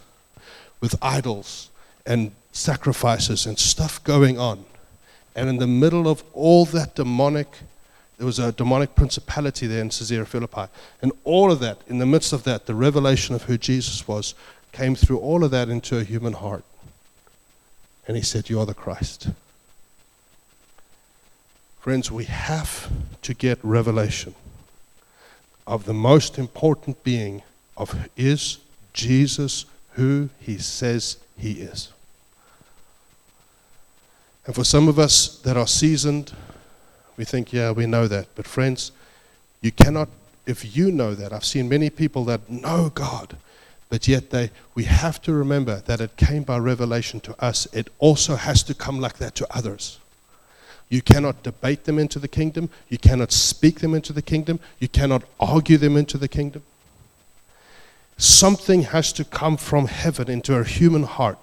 with 0.82 0.96
idols 1.02 1.70
and 2.06 2.32
sacrifices 2.52 3.46
and 3.46 3.58
stuff 3.58 4.04
going 4.04 4.38
on. 4.38 4.66
And 5.36 5.50
in 5.50 5.58
the 5.58 5.68
middle 5.68 6.08
of 6.08 6.24
all 6.34 6.66
that 6.66 6.96
demonic, 6.96 7.48
there 8.18 8.26
was 8.26 8.38
a 8.38 8.52
demonic 8.52 8.96
principality 8.96 9.66
there 9.66 9.82
in 9.82 9.90
Caesarea 9.90 10.26
Philippi. 10.26 10.66
And 11.02 11.12
all 11.24 11.52
of 11.52 11.60
that, 11.62 11.80
in 11.88 12.00
the 12.00 12.06
midst 12.06 12.34
of 12.34 12.44
that, 12.44 12.66
the 12.66 12.76
revelation 12.76 13.34
of 13.34 13.44
who 13.44 13.58
Jesus 13.58 14.08
was 14.08 14.36
came 14.74 14.96
through 14.96 15.20
all 15.20 15.44
of 15.44 15.52
that 15.52 15.70
into 15.70 15.98
a 15.98 16.04
human 16.04 16.34
heart. 16.34 16.66
And 18.08 18.18
he 18.18 18.24
said, 18.24 18.50
You 18.50 18.60
are 18.60 18.66
the 18.66 18.74
Christ. 18.74 19.30
Friends, 21.80 22.12
we 22.12 22.26
have 22.26 22.92
to 23.22 23.34
get 23.34 23.60
revelation 23.64 24.36
of 25.66 25.86
the 25.86 25.94
most 25.94 26.38
important 26.38 27.04
being 27.04 27.44
of 27.78 28.10
is 28.18 28.58
Jesus 28.94 29.66
who 29.92 30.30
he 30.40 30.58
says 30.58 31.18
he 31.38 31.54
is. 31.54 31.92
And 34.46 34.56
for 34.56 34.64
some 34.64 34.88
of 34.88 35.00
us 35.00 35.38
that 35.40 35.56
are 35.56 35.68
seasoned, 35.68 36.34
we 37.16 37.24
think, 37.24 37.54
yeah, 37.54 37.72
we 37.72 37.86
know 37.86 38.08
that. 38.08 38.28
But 38.36 38.48
friends, 38.48 38.92
you 39.62 39.72
cannot, 39.72 40.10
if 40.46 40.76
you 40.76 40.92
know 40.92 41.16
that, 41.16 41.32
I've 41.32 41.46
seen 41.46 41.70
many 41.70 41.90
people 41.90 42.26
that 42.26 42.50
know 42.50 42.92
God, 42.94 43.38
but 43.94 44.08
yet 44.08 44.32
they, 44.32 44.50
we 44.74 44.86
have 44.86 45.22
to 45.22 45.32
remember 45.32 45.82
that 45.82 46.02
it 46.02 46.18
came 46.18 46.42
by 46.42 46.58
revelation 46.58 47.20
to 47.20 47.36
us. 47.40 47.68
It 47.74 47.90
also 48.00 48.36
has 48.36 48.64
to 48.64 48.74
come 48.74 49.00
like 49.00 49.20
that 49.20 49.36
to 49.36 49.48
others. 49.56 50.00
You 50.90 51.04
cannot 51.04 51.44
debate 51.44 51.84
them 51.84 52.00
into 52.00 52.18
the 52.18 52.28
kingdom. 52.28 52.72
You 52.90 52.98
cannot 52.98 53.32
speak 53.32 53.82
them 53.82 53.94
into 53.94 54.12
the 54.12 54.24
kingdom. 54.24 54.60
You 54.80 54.88
cannot 54.88 55.22
argue 55.40 55.78
them 55.78 55.96
into 55.96 56.18
the 56.18 56.28
kingdom. 56.28 56.64
Something 58.18 58.82
has 58.82 59.14
to 59.14 59.24
come 59.24 59.58
from 59.58 59.86
heaven 59.86 60.28
into 60.28 60.56
a 60.56 60.64
human 60.64 61.04
heart 61.04 61.38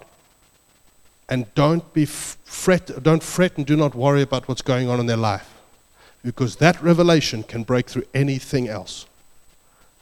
and 1.29 1.45
don't 1.55 1.93
be 1.93 2.03
fret, 2.03 3.01
don't 3.01 3.23
fret 3.23 3.55
and 3.55 3.65
do 3.65 3.77
not 3.77 3.95
worry 3.95 4.23
about 4.23 4.49
what's 4.49 4.61
going 4.61 4.89
on 4.89 4.99
in 4.99 5.05
their 5.05 5.15
life. 5.15 5.49
Because 6.21 6.57
that 6.57 6.83
revelation 6.83 7.43
can 7.43 7.63
break 7.63 7.89
through 7.89 8.07
anything 8.13 8.67
else. 8.67 9.05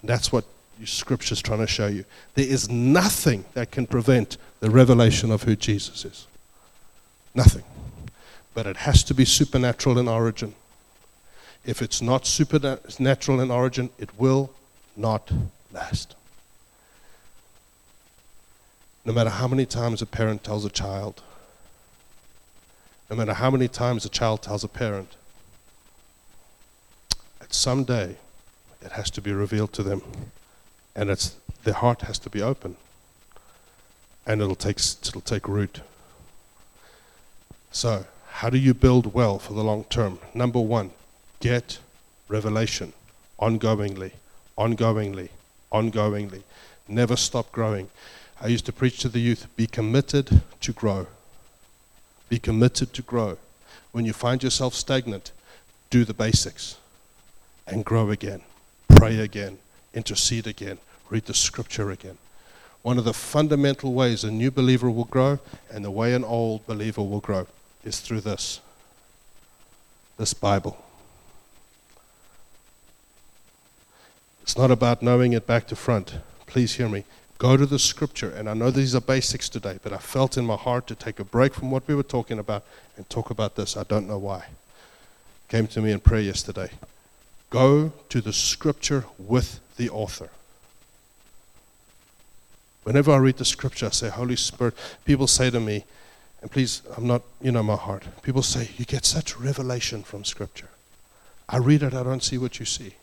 That's 0.03 0.31
what 0.31 0.45
Scripture 0.85 1.33
is 1.33 1.41
trying 1.41 1.59
to 1.59 1.67
show 1.67 1.87
you. 1.87 2.05
There 2.35 2.47
is 2.47 2.69
nothing 2.69 3.45
that 3.53 3.71
can 3.71 3.85
prevent 3.85 4.37
the 4.59 4.69
revelation 4.69 5.31
of 5.31 5.43
who 5.43 5.55
Jesus 5.55 6.05
is. 6.05 6.27
Nothing. 7.35 7.63
But 8.53 8.65
it 8.65 8.77
has 8.77 9.03
to 9.05 9.13
be 9.13 9.25
supernatural 9.25 9.99
in 9.99 10.07
origin. 10.07 10.55
If 11.65 11.81
it's 11.81 12.01
not 12.01 12.25
supernatural 12.25 13.41
in 13.41 13.51
origin, 13.51 13.89
it 13.97 14.17
will 14.17 14.51
not 14.95 15.31
last. 15.71 16.15
No 19.05 19.13
matter 19.13 19.29
how 19.29 19.47
many 19.47 19.65
times 19.65 20.01
a 20.01 20.05
parent 20.05 20.43
tells 20.43 20.65
a 20.65 20.69
child, 20.69 21.21
no 23.09 23.15
matter 23.15 23.33
how 23.33 23.49
many 23.49 23.67
times 23.67 24.05
a 24.05 24.09
child 24.09 24.41
tells 24.41 24.63
a 24.63 24.67
parent, 24.67 25.15
at 27.41 27.53
some 27.53 27.83
day 27.83 28.17
it 28.81 28.91
has 28.91 29.09
to 29.11 29.21
be 29.21 29.33
revealed 29.33 29.73
to 29.73 29.83
them, 29.83 30.01
and 30.95 31.09
it's 31.09 31.35
their 31.63 31.73
heart 31.73 32.01
has 32.01 32.19
to 32.19 32.29
be 32.29 32.41
open, 32.41 32.75
and 34.25 34.41
it'll 34.41 34.55
take 34.55 34.79
it'll 34.79 35.21
take 35.21 35.47
root. 35.47 35.81
So, 37.71 38.05
how 38.31 38.49
do 38.49 38.57
you 38.57 38.73
build 38.73 39.13
well 39.13 39.39
for 39.39 39.53
the 39.53 39.63
long 39.63 39.83
term? 39.85 40.19
Number 40.33 40.59
one, 40.59 40.91
get 41.39 41.79
revelation 42.27 42.93
ongoingly, 43.39 44.11
ongoingly, 44.57 45.29
ongoingly. 45.71 46.43
Never 46.87 47.15
stop 47.15 47.51
growing. 47.51 47.89
I 48.41 48.47
used 48.47 48.65
to 48.65 48.73
preach 48.73 48.99
to 48.99 49.09
the 49.09 49.19
youth 49.19 49.47
be 49.55 49.67
committed 49.67 50.41
to 50.61 50.73
grow. 50.73 51.07
Be 52.29 52.39
committed 52.39 52.93
to 52.93 53.01
grow. 53.01 53.37
When 53.91 54.05
you 54.05 54.13
find 54.13 54.41
yourself 54.43 54.73
stagnant, 54.73 55.31
do 55.89 56.05
the 56.05 56.13
basics 56.13 56.77
and 57.67 57.83
grow 57.83 58.11
again. 58.11 58.41
Pray 58.87 59.19
again. 59.19 59.57
Intercede 59.93 60.47
again. 60.47 60.77
Read 61.09 61.25
the 61.25 61.33
scripture 61.33 61.91
again. 61.91 62.17
One 62.81 62.97
of 62.97 63.05
the 63.05 63.13
fundamental 63.13 63.93
ways 63.93 64.23
a 64.23 64.31
new 64.31 64.51
believer 64.51 64.89
will 64.89 65.05
grow 65.05 65.39
and 65.69 65.83
the 65.83 65.91
way 65.91 66.13
an 66.13 66.23
old 66.23 66.65
believer 66.65 67.01
will 67.01 67.19
grow 67.19 67.47
is 67.83 67.99
through 67.99 68.21
this 68.21 68.61
this 70.17 70.33
Bible. 70.33 70.77
It's 74.43 74.57
not 74.57 74.69
about 74.69 75.01
knowing 75.01 75.33
it 75.33 75.47
back 75.47 75.67
to 75.67 75.75
front. 75.75 76.17
Please 76.45 76.73
hear 76.75 76.89
me. 76.89 77.05
Go 77.37 77.55
to 77.55 77.65
the 77.65 77.79
scripture. 77.79 78.29
And 78.29 78.49
I 78.49 78.53
know 78.53 78.69
these 78.69 78.93
are 78.95 79.01
basics 79.01 79.47
today, 79.47 79.79
but 79.81 79.93
I 79.93 79.97
felt 79.97 80.37
in 80.37 80.45
my 80.45 80.57
heart 80.57 80.87
to 80.87 80.95
take 80.95 81.19
a 81.19 81.23
break 81.23 81.53
from 81.53 81.71
what 81.71 81.87
we 81.87 81.95
were 81.95 82.03
talking 82.03 82.37
about 82.37 82.65
and 82.97 83.09
talk 83.09 83.29
about 83.29 83.55
this. 83.55 83.77
I 83.77 83.83
don't 83.83 84.07
know 84.07 84.17
why. 84.17 84.47
Came 85.47 85.67
to 85.67 85.81
me 85.81 85.91
in 85.91 85.99
prayer 86.01 86.21
yesterday. 86.21 86.69
Go 87.49 87.91
to 88.09 88.21
the 88.21 88.33
scripture 88.33 89.05
with 89.17 89.59
the 89.77 89.89
author. 89.89 90.29
Whenever 92.83 93.11
I 93.11 93.17
read 93.17 93.37
the 93.37 93.45
scripture, 93.45 93.87
I 93.87 93.89
say, 93.89 94.09
Holy 94.09 94.35
Spirit, 94.35 94.75
people 95.05 95.27
say 95.27 95.49
to 95.49 95.59
me, 95.59 95.85
and 96.41 96.49
please, 96.49 96.81
I'm 96.95 97.05
not, 97.05 97.21
you 97.41 97.51
know, 97.51 97.63
my 97.63 97.75
heart. 97.75 98.03
People 98.21 98.43
say, 98.43 98.69
you 98.77 98.85
get 98.85 99.05
such 99.05 99.37
revelation 99.37 100.03
from 100.03 100.23
scripture. 100.23 100.69
I 101.49 101.57
read 101.57 101.83
it, 101.83 101.93
I 101.93 102.03
don't 102.03 102.23
see 102.23 102.37
what 102.37 102.59
you 102.59 102.65
see. 102.65 102.95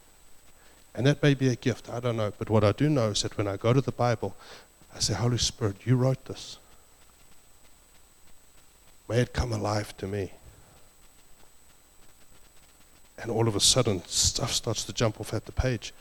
And 0.95 1.07
that 1.07 1.23
may 1.23 1.35
be 1.35 1.49
a 1.49 1.57
gift, 1.57 1.91
I 1.91 2.01
don't 2.01 2.17
know. 2.17 2.33
But 2.39 2.49
what 2.49 2.65
I 2.65 2.73
do 2.73 2.89
know 2.89 3.09
is 3.09 3.23
that 3.23 3.37
when 3.37 3.47
I 3.47 3.57
go 3.57 3.73
to 3.73 3.83
the 3.83 3.93
Bible, 3.93 4.35
I 4.95 5.01
say, 5.01 5.13
Holy 5.15 5.39
Spirit, 5.39 5.77
you 5.85 5.97
wrote 5.97 6.25
this. 6.25 6.57
May 9.09 9.21
it 9.21 9.35
come 9.35 9.53
alive 9.53 9.97
to 9.99 10.07
me. 10.07 10.33
And 13.19 13.31
all 13.31 13.49
of 13.49 13.57
a 13.57 13.61
sudden, 13.61 14.03
stuff 14.07 14.53
starts 14.53 14.85
to 14.85 14.93
jump 14.93 15.21
off 15.21 15.33
at 15.33 15.47
the 15.47 15.53
page. 15.53 15.93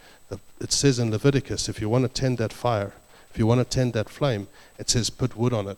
It 0.60 0.72
says 0.72 1.00
in 1.00 1.12
Leviticus, 1.12 1.70
if 1.70 1.80
you 1.80 1.88
want 1.88 2.04
to 2.04 2.10
tend 2.22 2.38
that 2.40 2.52
fire, 2.52 2.94
if 3.32 3.40
you 3.40 3.48
want 3.48 3.60
to 3.60 3.66
tend 3.66 3.94
that 3.94 4.10
flame, 4.10 4.48
it 4.78 4.90
says 4.90 5.10
put 5.10 5.38
wood 5.38 5.54
on 5.54 5.68
it. 5.68 5.78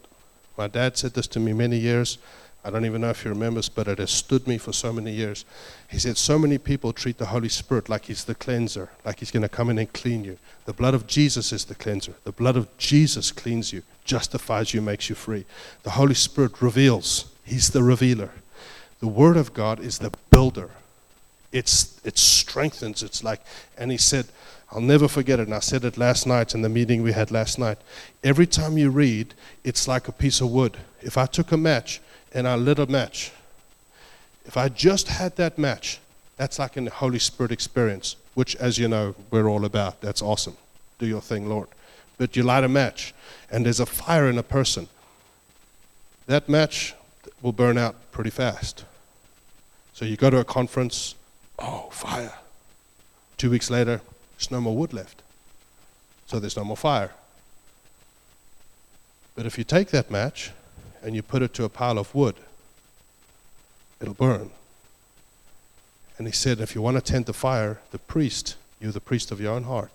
My 0.58 0.68
dad 0.68 0.98
said 0.98 1.14
this 1.14 1.28
to 1.28 1.40
me 1.40 1.54
many 1.54 1.78
years. 1.78 2.18
I 2.64 2.70
don't 2.70 2.86
even 2.86 3.02
know 3.02 3.12
if 3.12 3.24
he 3.24 3.30
remembers, 3.30 3.70
but 3.70 3.88
it 3.88 4.00
has 4.00 4.12
stood 4.12 4.48
me 4.48 4.58
for 4.58 4.74
so 4.74 4.92
many 4.92 5.12
years. 5.12 5.46
He 5.88 6.00
said, 6.00 6.18
So 6.18 6.38
many 6.38 6.58
people 6.58 6.92
treat 6.92 7.18
the 7.18 7.28
Holy 7.28 7.50
Spirit 7.50 7.88
like 7.88 8.06
He's 8.06 8.26
the 8.26 8.36
cleanser, 8.36 8.90
like 9.06 9.20
He's 9.20 9.32
going 9.32 9.44
to 9.44 9.50
come 9.50 9.70
in 9.70 9.78
and 9.78 9.92
clean 9.94 10.24
you. 10.24 10.38
The 10.66 10.74
blood 10.74 10.94
of 10.94 11.08
Jesus 11.08 11.54
is 11.54 11.66
the 11.66 11.76
cleanser. 11.76 12.16
The 12.26 12.32
blood 12.32 12.58
of 12.58 12.76
Jesus 12.78 13.32
cleans 13.32 13.72
you, 13.72 13.84
justifies 14.04 14.74
you, 14.74 14.82
makes 14.82 15.08
you 15.08 15.16
free. 15.16 15.46
The 15.84 15.92
Holy 15.92 16.16
Spirit 16.16 16.62
reveals, 16.62 17.32
He's 17.46 17.70
the 17.70 17.84
revealer. 17.84 18.32
The 19.00 19.08
Word 19.08 19.38
of 19.38 19.54
God 19.54 19.80
is 19.80 20.00
the 20.00 20.12
builder. 20.32 20.72
It's, 21.52 22.00
it 22.04 22.18
strengthens. 22.18 23.04
It's 23.04 23.24
like, 23.24 23.42
and 23.78 23.92
he 23.92 23.98
said, 23.98 24.26
I'll 24.72 24.82
never 24.82 25.08
forget 25.08 25.40
it. 25.40 25.48
And 25.48 25.54
I 25.54 25.60
said 25.60 25.86
it 25.86 25.98
last 25.98 26.28
night 26.28 26.54
in 26.54 26.62
the 26.62 26.70
meeting 26.70 27.02
we 27.04 27.14
had 27.14 27.32
last 27.32 27.58
night. 27.58 27.78
Every 28.24 28.46
time 28.46 28.78
you 28.78 28.90
read, 28.90 29.34
it's 29.64 29.88
like 29.88 30.08
a 30.08 30.12
piece 30.12 30.42
of 30.42 30.52
wood. 30.52 30.78
If 31.02 31.18
I 31.18 31.26
took 31.26 31.52
a 31.52 31.58
match 31.58 32.02
and 32.34 32.48
I 32.48 32.56
lit 32.56 32.80
a 32.80 32.86
match, 32.86 33.32
if 34.46 34.58
I 34.58 34.70
just 34.70 35.08
had 35.08 35.36
that 35.38 35.58
match, 35.58 36.00
that's 36.38 36.60
like 36.60 36.78
a 36.78 36.90
Holy 36.90 37.20
Spirit 37.20 37.52
experience, 37.52 38.16
which, 38.36 38.56
as 38.58 38.78
you 38.78 38.88
know, 38.88 39.16
we're 39.32 39.48
all 39.48 39.66
about. 39.66 40.02
That's 40.02 40.22
awesome. 40.22 40.56
Do 41.00 41.06
your 41.06 41.22
thing, 41.22 41.50
Lord. 41.50 41.68
But 42.18 42.36
you 42.36 42.44
light 42.44 42.64
a 42.64 42.70
match, 42.70 43.14
and 43.52 43.66
there's 43.66 43.80
a 43.80 43.86
fire 43.86 44.30
in 44.30 44.38
a 44.38 44.44
person. 44.44 44.88
That 46.28 46.48
match 46.50 46.94
will 47.42 47.52
burn 47.52 47.78
out 47.78 47.96
pretty 48.12 48.30
fast. 48.30 48.86
So 49.94 50.06
you 50.06 50.18
go 50.18 50.30
to 50.30 50.38
a 50.38 50.44
conference, 50.44 51.16
oh, 51.60 51.90
fire. 51.92 52.34
Two 53.38 53.50
weeks 53.50 53.70
later, 53.70 54.02
there's 54.38 54.52
no 54.52 54.62
more 54.62 54.76
wood 54.76 54.94
left. 54.94 55.22
So 56.26 56.40
there's 56.40 56.58
no 56.58 56.64
more 56.64 56.78
fire. 56.78 57.12
But 59.36 59.46
if 59.46 59.58
you 59.58 59.64
take 59.64 59.90
that 59.90 60.12
match 60.12 60.52
and 61.04 61.16
you 61.16 61.22
put 61.22 61.42
it 61.42 61.54
to 61.54 61.64
a 61.64 61.70
pile 61.70 61.98
of 61.98 62.14
wood, 62.14 62.36
it'll 64.02 64.14
burn. 64.14 64.50
And 66.18 66.28
he 66.28 66.34
said, 66.34 66.60
if 66.60 66.74
you 66.74 66.82
want 66.82 66.98
to 66.98 67.02
tend 67.02 67.28
the 67.28 67.34
fire, 67.34 67.80
the 67.92 68.00
priest, 68.00 68.56
you're 68.82 68.92
the 68.92 69.00
priest 69.00 69.32
of 69.32 69.40
your 69.40 69.54
own 69.54 69.64
heart. 69.64 69.92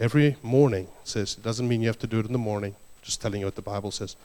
Every 0.00 0.36
morning, 0.42 0.88
says, 1.04 1.36
it 1.38 1.44
doesn't 1.44 1.68
mean 1.68 1.80
you 1.80 1.86
have 1.86 2.00
to 2.00 2.08
do 2.08 2.18
it 2.18 2.26
in 2.26 2.32
the 2.32 2.38
morning, 2.38 2.74
just 3.02 3.22
telling 3.22 3.40
you 3.40 3.46
what 3.46 3.54
the 3.54 3.62
Bible 3.62 3.92
says. 3.92 4.16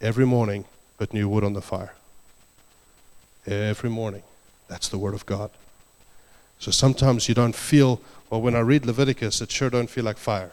Every 0.00 0.24
morning, 0.24 0.64
put 0.96 1.12
new 1.12 1.28
wood 1.28 1.44
on 1.44 1.52
the 1.52 1.60
fire. 1.60 1.92
Every 3.46 3.90
morning. 3.90 4.22
That's 4.68 4.88
the 4.88 4.98
Word 4.98 5.14
of 5.14 5.26
God. 5.26 5.50
So 6.60 6.70
sometimes 6.70 7.28
you 7.28 7.34
don't 7.34 7.56
feel, 7.56 8.00
well, 8.28 8.42
when 8.42 8.54
I 8.54 8.60
read 8.60 8.86
Leviticus, 8.86 9.40
it 9.40 9.50
sure 9.50 9.70
don't 9.70 9.90
feel 9.90 10.04
like 10.04 10.18
fire. 10.18 10.52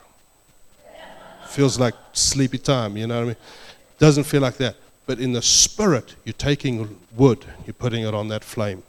Feels 1.48 1.80
like 1.80 1.93
sleepy 2.13 2.58
time, 2.58 2.98
you 2.98 3.06
know 3.06 3.17
what 3.17 3.24
I 3.24 3.28
mean? 3.28 3.36
Doesn't 4.00 4.24
feel 4.24 4.41
like 4.41 4.58
that. 4.58 4.76
But 5.06 5.20
in 5.20 5.34
the 5.34 5.41
spirit, 5.41 6.15
you're 6.24 6.34
taking 6.34 6.98
wood, 7.15 7.46
you're 7.65 7.74
putting 7.74 8.04
it 8.04 8.13
on 8.13 8.30
that 8.30 8.43
flame. 8.43 8.84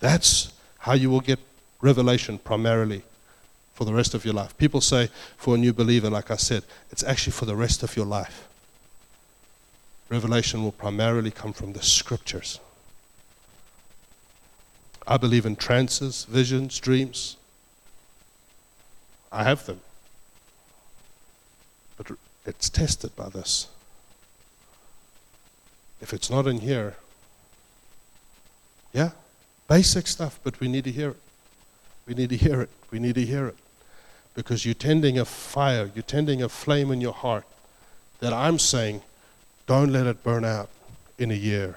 That's 0.00 0.52
how 0.78 0.92
you 0.92 1.10
will 1.10 1.20
get 1.20 1.40
revelation 1.80 2.38
primarily 2.38 3.02
for 3.74 3.84
the 3.84 3.94
rest 3.94 4.14
of 4.14 4.24
your 4.24 4.34
life. 4.34 4.56
People 4.56 4.80
say 4.80 5.08
for 5.36 5.56
a 5.56 5.58
new 5.58 5.72
believer, 5.72 6.10
like 6.10 6.30
I 6.30 6.36
said, 6.36 6.64
it's 6.90 7.02
actually 7.02 7.32
for 7.32 7.44
the 7.44 7.56
rest 7.56 7.82
of 7.82 7.96
your 7.96 8.06
life. 8.06 8.46
Revelation 10.08 10.62
will 10.62 10.72
primarily 10.72 11.32
come 11.32 11.52
from 11.52 11.72
the 11.72 11.82
scriptures. 11.82 12.60
I 15.10 15.16
believe 15.16 15.46
in 15.46 15.56
trances, 15.56 16.26
visions, 16.26 16.78
dreams. 16.78 17.38
I 19.32 19.42
have 19.42 19.64
them. 19.64 19.80
But 21.96 22.10
it's 22.44 22.68
tested 22.68 23.16
by 23.16 23.30
this. 23.30 23.68
If 26.02 26.12
it's 26.12 26.28
not 26.28 26.46
in 26.46 26.58
here, 26.58 26.96
yeah, 28.92 29.10
basic 29.66 30.06
stuff, 30.06 30.38
but 30.44 30.60
we 30.60 30.68
need 30.68 30.84
to 30.84 30.92
hear 30.92 31.10
it. 31.10 31.20
We 32.06 32.12
need 32.12 32.28
to 32.28 32.36
hear 32.36 32.60
it. 32.60 32.70
We 32.90 32.98
need 32.98 33.14
to 33.14 33.24
hear 33.24 33.46
it. 33.48 33.56
Because 34.34 34.66
you're 34.66 34.74
tending 34.74 35.18
a 35.18 35.24
fire, 35.24 35.90
you're 35.94 36.02
tending 36.02 36.42
a 36.42 36.50
flame 36.50 36.92
in 36.92 37.00
your 37.00 37.14
heart 37.14 37.46
that 38.20 38.34
I'm 38.34 38.58
saying, 38.58 39.00
don't 39.66 39.90
let 39.90 40.06
it 40.06 40.22
burn 40.22 40.44
out 40.44 40.68
in 41.18 41.30
a 41.30 41.34
year. 41.34 41.76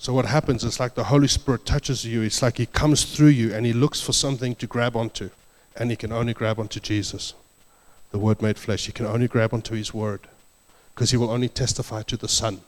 So, 0.00 0.14
what 0.14 0.24
happens 0.24 0.64
is 0.64 0.80
like 0.80 0.94
the 0.94 1.04
Holy 1.04 1.28
Spirit 1.28 1.64
touches 1.64 2.04
you, 2.04 2.22
it's 2.22 2.42
like 2.42 2.56
He 2.56 2.66
comes 2.66 3.04
through 3.04 3.28
you 3.28 3.54
and 3.54 3.64
He 3.64 3.72
looks 3.72 4.00
for 4.00 4.12
something 4.12 4.54
to 4.56 4.66
grab 4.66 4.96
onto. 4.96 5.30
And 5.76 5.90
He 5.90 5.96
can 5.96 6.10
only 6.10 6.32
grab 6.34 6.58
onto 6.58 6.80
Jesus, 6.80 7.34
the 8.10 8.18
Word 8.18 8.42
made 8.42 8.58
flesh. 8.58 8.86
He 8.86 8.92
can 8.92 9.06
only 9.06 9.28
grab 9.28 9.54
onto 9.54 9.74
His 9.74 9.94
Word 9.94 10.22
because 10.94 11.10
He 11.10 11.16
will 11.16 11.30
only 11.30 11.48
testify 11.48 12.02
to 12.02 12.16
the 12.16 12.28
Son. 12.28 12.62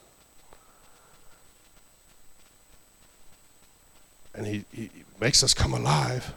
and 4.35 4.47
he, 4.47 4.64
he 4.73 4.90
makes 5.21 5.42
us 5.42 5.55
come 5.55 5.73
alive. 5.75 6.35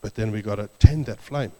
But 0.00 0.14
then 0.14 0.32
we 0.32 0.42
got 0.42 0.56
to 0.56 0.68
tend 0.78 1.06
that 1.06 1.20
flame. 1.20 1.52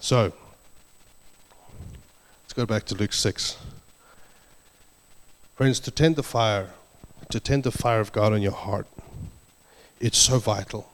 So, 0.00 0.32
go 2.58 2.66
back 2.66 2.84
to 2.84 2.96
Luke 2.96 3.12
6. 3.12 3.56
Friends, 5.54 5.78
to 5.78 5.92
tend 5.92 6.16
the 6.16 6.24
fire, 6.24 6.70
to 7.30 7.38
tend 7.38 7.62
the 7.62 7.70
fire 7.70 8.00
of 8.00 8.10
God 8.10 8.32
in 8.32 8.42
your 8.42 8.50
heart, 8.50 8.88
it's 10.00 10.18
so 10.18 10.40
vital. 10.40 10.90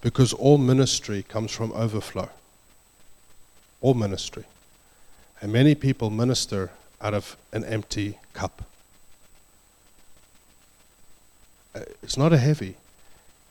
Because 0.00 0.32
all 0.32 0.56
ministry 0.56 1.22
comes 1.22 1.52
from 1.52 1.70
overflow. 1.72 2.30
All 3.82 3.92
ministry. 3.92 4.44
And 5.42 5.52
many 5.52 5.74
people 5.74 6.08
minister 6.08 6.70
out 6.98 7.12
of 7.12 7.36
an 7.52 7.62
empty 7.64 8.18
cup. 8.32 8.62
Uh, 11.74 11.80
it's 12.02 12.16
not 12.16 12.32
a 12.32 12.38
heavy. 12.38 12.76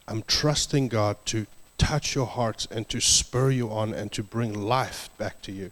I'm 0.07 0.23
trusting 0.23 0.87
God 0.87 1.17
to 1.25 1.45
touch 1.77 2.15
your 2.15 2.25
hearts 2.25 2.67
and 2.71 2.89
to 2.89 2.99
spur 2.99 3.51
you 3.51 3.69
on 3.69 3.93
and 3.93 4.11
to 4.13 4.23
bring 4.23 4.59
life 4.59 5.11
back 5.19 5.43
to 5.43 5.51
you. 5.51 5.69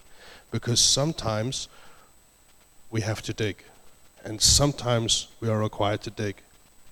Because 0.51 0.79
sometimes 0.79 1.67
we 2.91 3.01
have 3.01 3.21
to 3.23 3.33
dig, 3.33 3.63
and 4.23 4.41
sometimes 4.41 5.27
we 5.41 5.49
are 5.49 5.59
required 5.59 6.01
to 6.03 6.09
dig. 6.09 6.35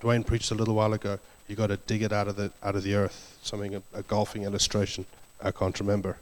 Dwayne 0.01 0.25
preached 0.25 0.51
a 0.51 0.55
little 0.55 0.75
while 0.75 0.93
ago. 0.93 1.19
You 1.47 1.55
got 1.55 1.67
to 1.67 1.77
dig 1.77 2.01
it 2.01 2.11
out 2.11 2.27
of 2.27 2.35
the 2.35 2.51
out 2.61 2.75
of 2.75 2.83
the 2.83 2.95
earth. 2.95 3.37
Something 3.41 3.75
a, 3.75 3.81
a 3.93 4.03
golfing 4.03 4.43
illustration. 4.43 5.05
I 5.41 5.51
can't 5.51 5.79
remember. 5.79 6.17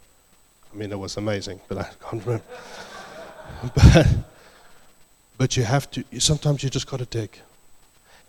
I 0.72 0.78
mean, 0.78 0.92
it 0.92 1.00
was 1.00 1.18
amazing, 1.18 1.62
but 1.68 1.78
I 1.78 1.90
can't 2.02 2.26
remember. 2.26 2.44
but 3.76 4.08
but 5.42 5.58
you 5.58 5.64
have 5.64 5.90
to, 5.90 6.04
sometimes 6.20 6.62
you 6.62 6.70
just 6.70 6.86
got 6.86 7.00
to 7.00 7.06
dig. 7.06 7.40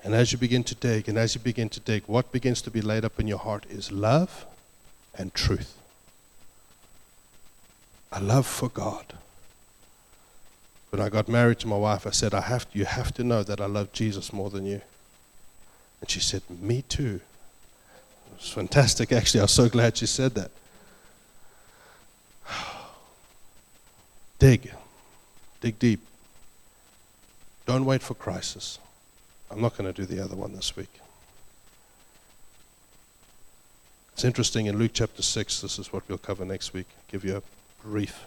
And 0.03 0.15
as 0.15 0.33
you 0.33 0.39
begin 0.39 0.65
to 0.65 0.75
dig, 0.75 1.11
and 1.11 1.19
as 1.19 1.35
you 1.35 1.43
begin 1.43 1.69
to 1.69 1.79
dig, 1.79 2.05
what 2.07 2.33
begins 2.33 2.63
to 2.63 2.71
be 2.71 2.81
laid 2.81 3.05
up 3.05 3.21
in 3.21 3.29
your 3.29 3.37
heart 3.37 3.67
is 3.69 3.93
love 3.93 4.47
and 5.19 5.35
truth. 5.35 5.77
A 8.13 8.21
love 8.21 8.47
for 8.47 8.69
God. 8.69 9.15
When 10.91 11.01
I 11.01 11.09
got 11.09 11.29
married 11.29 11.59
to 11.61 11.67
my 11.67 11.77
wife, 11.77 12.07
I 12.07 12.11
said, 12.11 12.35
I 12.35 12.43
have 12.43 12.67
You 12.73 12.85
have 12.85 13.13
to 13.15 13.25
know 13.25 13.43
that 13.43 13.61
I 13.61 13.67
love 13.67 13.93
Jesus 13.93 14.33
more 14.33 14.51
than 14.51 14.67
you. 14.67 14.83
And 16.01 16.11
she 16.11 16.21
said, 16.21 16.43
Me 16.49 16.83
too. 16.83 17.21
It 18.31 18.39
was 18.39 18.51
fantastic, 18.51 19.13
actually. 19.13 19.41
I 19.41 19.45
was 19.45 19.53
so 19.53 19.69
glad 19.69 19.97
she 19.97 20.07
said 20.07 20.35
that. 20.35 20.51
dig. 24.39 24.71
Dig 25.63 25.79
deep. 25.79 26.01
Don't 27.65 27.87
wait 27.87 28.03
for 28.03 28.15
crisis. 28.15 28.79
I'm 29.51 29.61
not 29.61 29.77
going 29.77 29.93
to 29.93 29.99
do 29.99 30.07
the 30.07 30.23
other 30.23 30.37
one 30.37 30.53
this 30.53 30.77
week. 30.77 31.01
It's 34.13 34.25
interesting 34.25 34.67
in 34.67 34.79
Luke 34.79 34.91
chapter 34.93 35.23
6, 35.23 35.61
this 35.63 35.79
is 35.79 35.93
what 35.93 36.03
we'll 36.09 36.19
cover 36.19 36.45
next 36.45 36.75
week, 36.75 36.87
give 37.11 37.25
you 37.25 37.37
a 37.37 37.43
brief, 37.83 38.27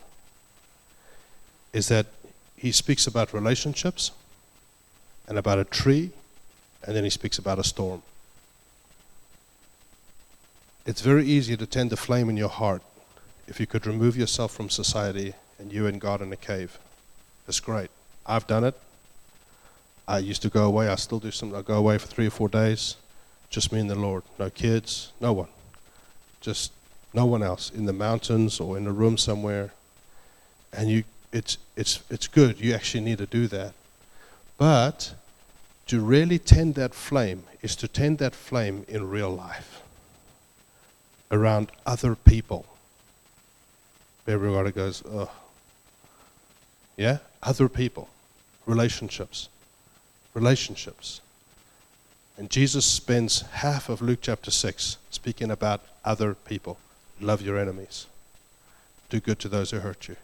is 1.73 1.87
that 1.87 2.07
he 2.57 2.71
speaks 2.71 3.07
about 3.07 3.33
relationships 3.33 4.11
and 5.27 5.37
about 5.37 5.59
a 5.59 5.63
tree, 5.63 6.11
and 6.85 6.95
then 6.95 7.03
he 7.03 7.09
speaks 7.09 7.37
about 7.37 7.59
a 7.59 7.63
storm. 7.63 8.01
It's 10.85 11.01
very 11.01 11.25
easy 11.25 11.57
to 11.57 11.65
tend 11.65 11.89
the 11.89 11.97
flame 11.97 12.29
in 12.29 12.37
your 12.37 12.49
heart 12.49 12.83
if 13.47 13.59
you 13.59 13.65
could 13.65 13.87
remove 13.87 14.15
yourself 14.15 14.53
from 14.53 14.69
society 14.69 15.33
and 15.57 15.73
you 15.73 15.87
and 15.87 15.99
God 15.99 16.21
in 16.21 16.31
a 16.31 16.37
cave. 16.37 16.77
It's 17.47 17.59
great. 17.59 17.89
I've 18.25 18.47
done 18.47 18.63
it. 18.63 18.75
I 20.07 20.19
used 20.19 20.41
to 20.43 20.49
go 20.49 20.65
away. 20.65 20.87
I 20.87 20.95
still 20.95 21.19
do 21.19 21.31
some. 21.31 21.55
I 21.55 21.61
go 21.61 21.75
away 21.75 21.97
for 21.97 22.07
three 22.07 22.27
or 22.27 22.31
four 22.31 22.49
days, 22.49 22.95
just 23.49 23.71
me 23.71 23.79
and 23.79 23.89
the 23.89 23.95
Lord. 23.95 24.23
No 24.37 24.49
kids, 24.49 25.11
no 25.19 25.33
one, 25.33 25.47
just 26.41 26.71
no 27.15 27.25
one 27.25 27.41
else 27.41 27.71
in 27.71 27.85
the 27.85 27.93
mountains 27.93 28.59
or 28.59 28.77
in 28.77 28.85
a 28.85 28.91
room 28.91 29.17
somewhere. 29.17 29.71
And 30.73 30.89
you, 30.89 31.03
it's 31.31 31.57
it's 31.75 32.01
it's 32.09 32.27
good. 32.27 32.59
You 32.59 32.73
actually 32.73 33.03
need 33.03 33.17
to 33.19 33.25
do 33.25 33.47
that, 33.47 33.73
but 34.57 35.13
to 35.87 36.01
really 36.01 36.39
tend 36.39 36.75
that 36.75 36.93
flame 36.93 37.43
is 37.61 37.75
to 37.77 37.87
tend 37.87 38.17
that 38.17 38.35
flame 38.35 38.85
in 38.87 39.09
real 39.09 39.29
life 39.29 39.81
around 41.31 41.71
other 41.85 42.15
people. 42.15 42.65
Everybody 44.27 44.71
goes, 44.71 45.03
oh, 45.07 45.31
yeah, 46.97 47.19
other 47.43 47.69
people, 47.69 48.09
relationships 48.65 49.49
relationships. 50.35 51.21
And 52.37 52.49
Jesus 52.51 52.85
spends 52.85 53.41
half 53.41 53.89
of 53.89 54.01
Luke 54.01 54.19
chapter 54.21 54.51
6 54.51 54.97
speaking 55.09 55.49
about 55.49 55.81
other 56.03 56.35
people. 56.35 56.77
Love 57.19 57.41
your 57.41 57.57
enemies. 57.57 58.07
Do 59.09 59.19
good 59.19 59.39
to 59.39 59.49
those 59.49 59.71
who 59.71 59.79
hurt 59.79 60.07
you. 60.07 60.15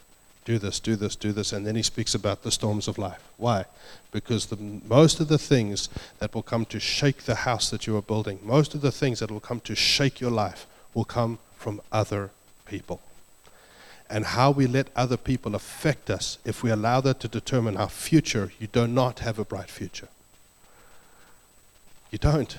do 0.43 0.57
this, 0.57 0.79
do 0.79 0.95
this, 0.95 1.15
do 1.15 1.31
this, 1.31 1.53
and 1.53 1.67
then 1.67 1.75
he 1.75 1.83
speaks 1.83 2.15
about 2.15 2.41
the 2.41 2.51
storms 2.51 2.87
of 2.87 2.97
life. 2.97 3.21
Why? 3.37 3.65
Because 4.11 4.47
the, 4.47 4.57
most 4.57 5.19
of 5.19 5.27
the 5.27 5.37
things 5.37 5.87
that 6.19 6.33
will 6.33 6.41
come 6.41 6.65
to 6.65 6.79
shake 6.79 7.23
the 7.23 7.35
house 7.35 7.69
that 7.69 7.85
you 7.85 7.95
are 7.95 8.01
building, 8.01 8.39
most 8.43 8.73
of 8.73 8.81
the 8.81 8.91
things 8.91 9.19
that 9.19 9.29
will 9.29 9.39
come 9.39 9.59
to 9.61 9.75
shake 9.75 10.19
your 10.19 10.31
life, 10.31 10.65
will 10.93 11.05
come 11.05 11.37
from 11.55 11.79
other 11.91 12.31
people. 12.65 13.01
And 14.09 14.25
how 14.25 14.51
we 14.51 14.67
let 14.67 14.87
other 14.95 15.15
people 15.15 15.55
affect 15.55 16.09
us, 16.09 16.37
if 16.43 16.63
we 16.63 16.71
allow 16.71 17.01
that 17.01 17.19
to 17.21 17.27
determine 17.27 17.77
our 17.77 17.89
future, 17.89 18.51
you 18.59 18.67
do 18.67 18.87
not 18.87 19.19
have 19.19 19.39
a 19.39 19.45
bright 19.45 19.69
future. 19.69 20.09
You 22.09 22.17
don't. 22.17 22.57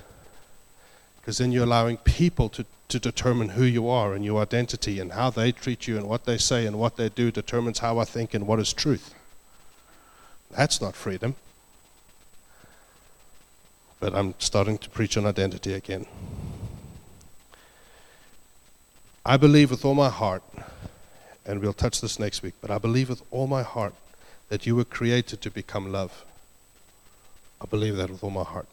Because 1.21 1.39
then 1.39 1.53
you're 1.53 1.65
allowing 1.65 1.99
people 1.99 2.49
to 2.51 2.65
to 2.93 3.01
determine 3.01 3.49
who 3.49 3.65
you 3.65 3.89
are 3.89 4.13
and 4.13 4.23
your 4.23 4.43
identity 4.43 5.01
and 5.01 5.13
how 5.13 5.31
they 5.31 5.51
treat 5.51 5.89
you 5.89 5.97
and 5.97 6.07
what 6.07 6.27
they 6.27 6.37
say 6.37 6.67
and 6.67 6.79
what 6.79 6.97
they 6.99 7.09
do 7.09 7.31
determines 7.31 7.79
how 7.79 7.99
I 7.99 8.05
think 8.05 8.35
and 8.35 8.47
what 8.47 8.61
is 8.61 8.75
truth. 8.75 9.15
That's 10.51 10.79
not 10.79 10.95
freedom. 10.95 11.35
But 13.99 14.15
I'm 14.15 14.35
starting 14.39 14.77
to 14.77 14.91
preach 14.91 15.17
on 15.17 15.25
identity 15.25 15.73
again. 15.73 16.05
I 19.25 19.39
believe 19.39 19.71
with 19.71 19.87
all 19.87 19.95
my 19.95 20.11
heart, 20.11 20.43
and 21.47 21.61
we'll 21.63 21.73
touch 21.73 22.03
this 22.03 22.19
next 22.19 22.43
week, 22.43 22.55
but 22.61 22.71
I 22.71 22.77
believe 22.77 23.09
with 23.09 23.23
all 23.31 23.47
my 23.47 23.63
heart 23.63 23.95
that 24.51 24.67
you 24.67 24.77
were 24.77 24.85
created 24.85 25.41
to 25.41 25.51
become 25.51 25.91
love. 25.91 26.27
I 27.59 27.65
believe 27.65 27.97
that 27.97 28.11
with 28.11 28.23
all 28.23 28.31
my 28.31 28.45
heart. 28.45 28.67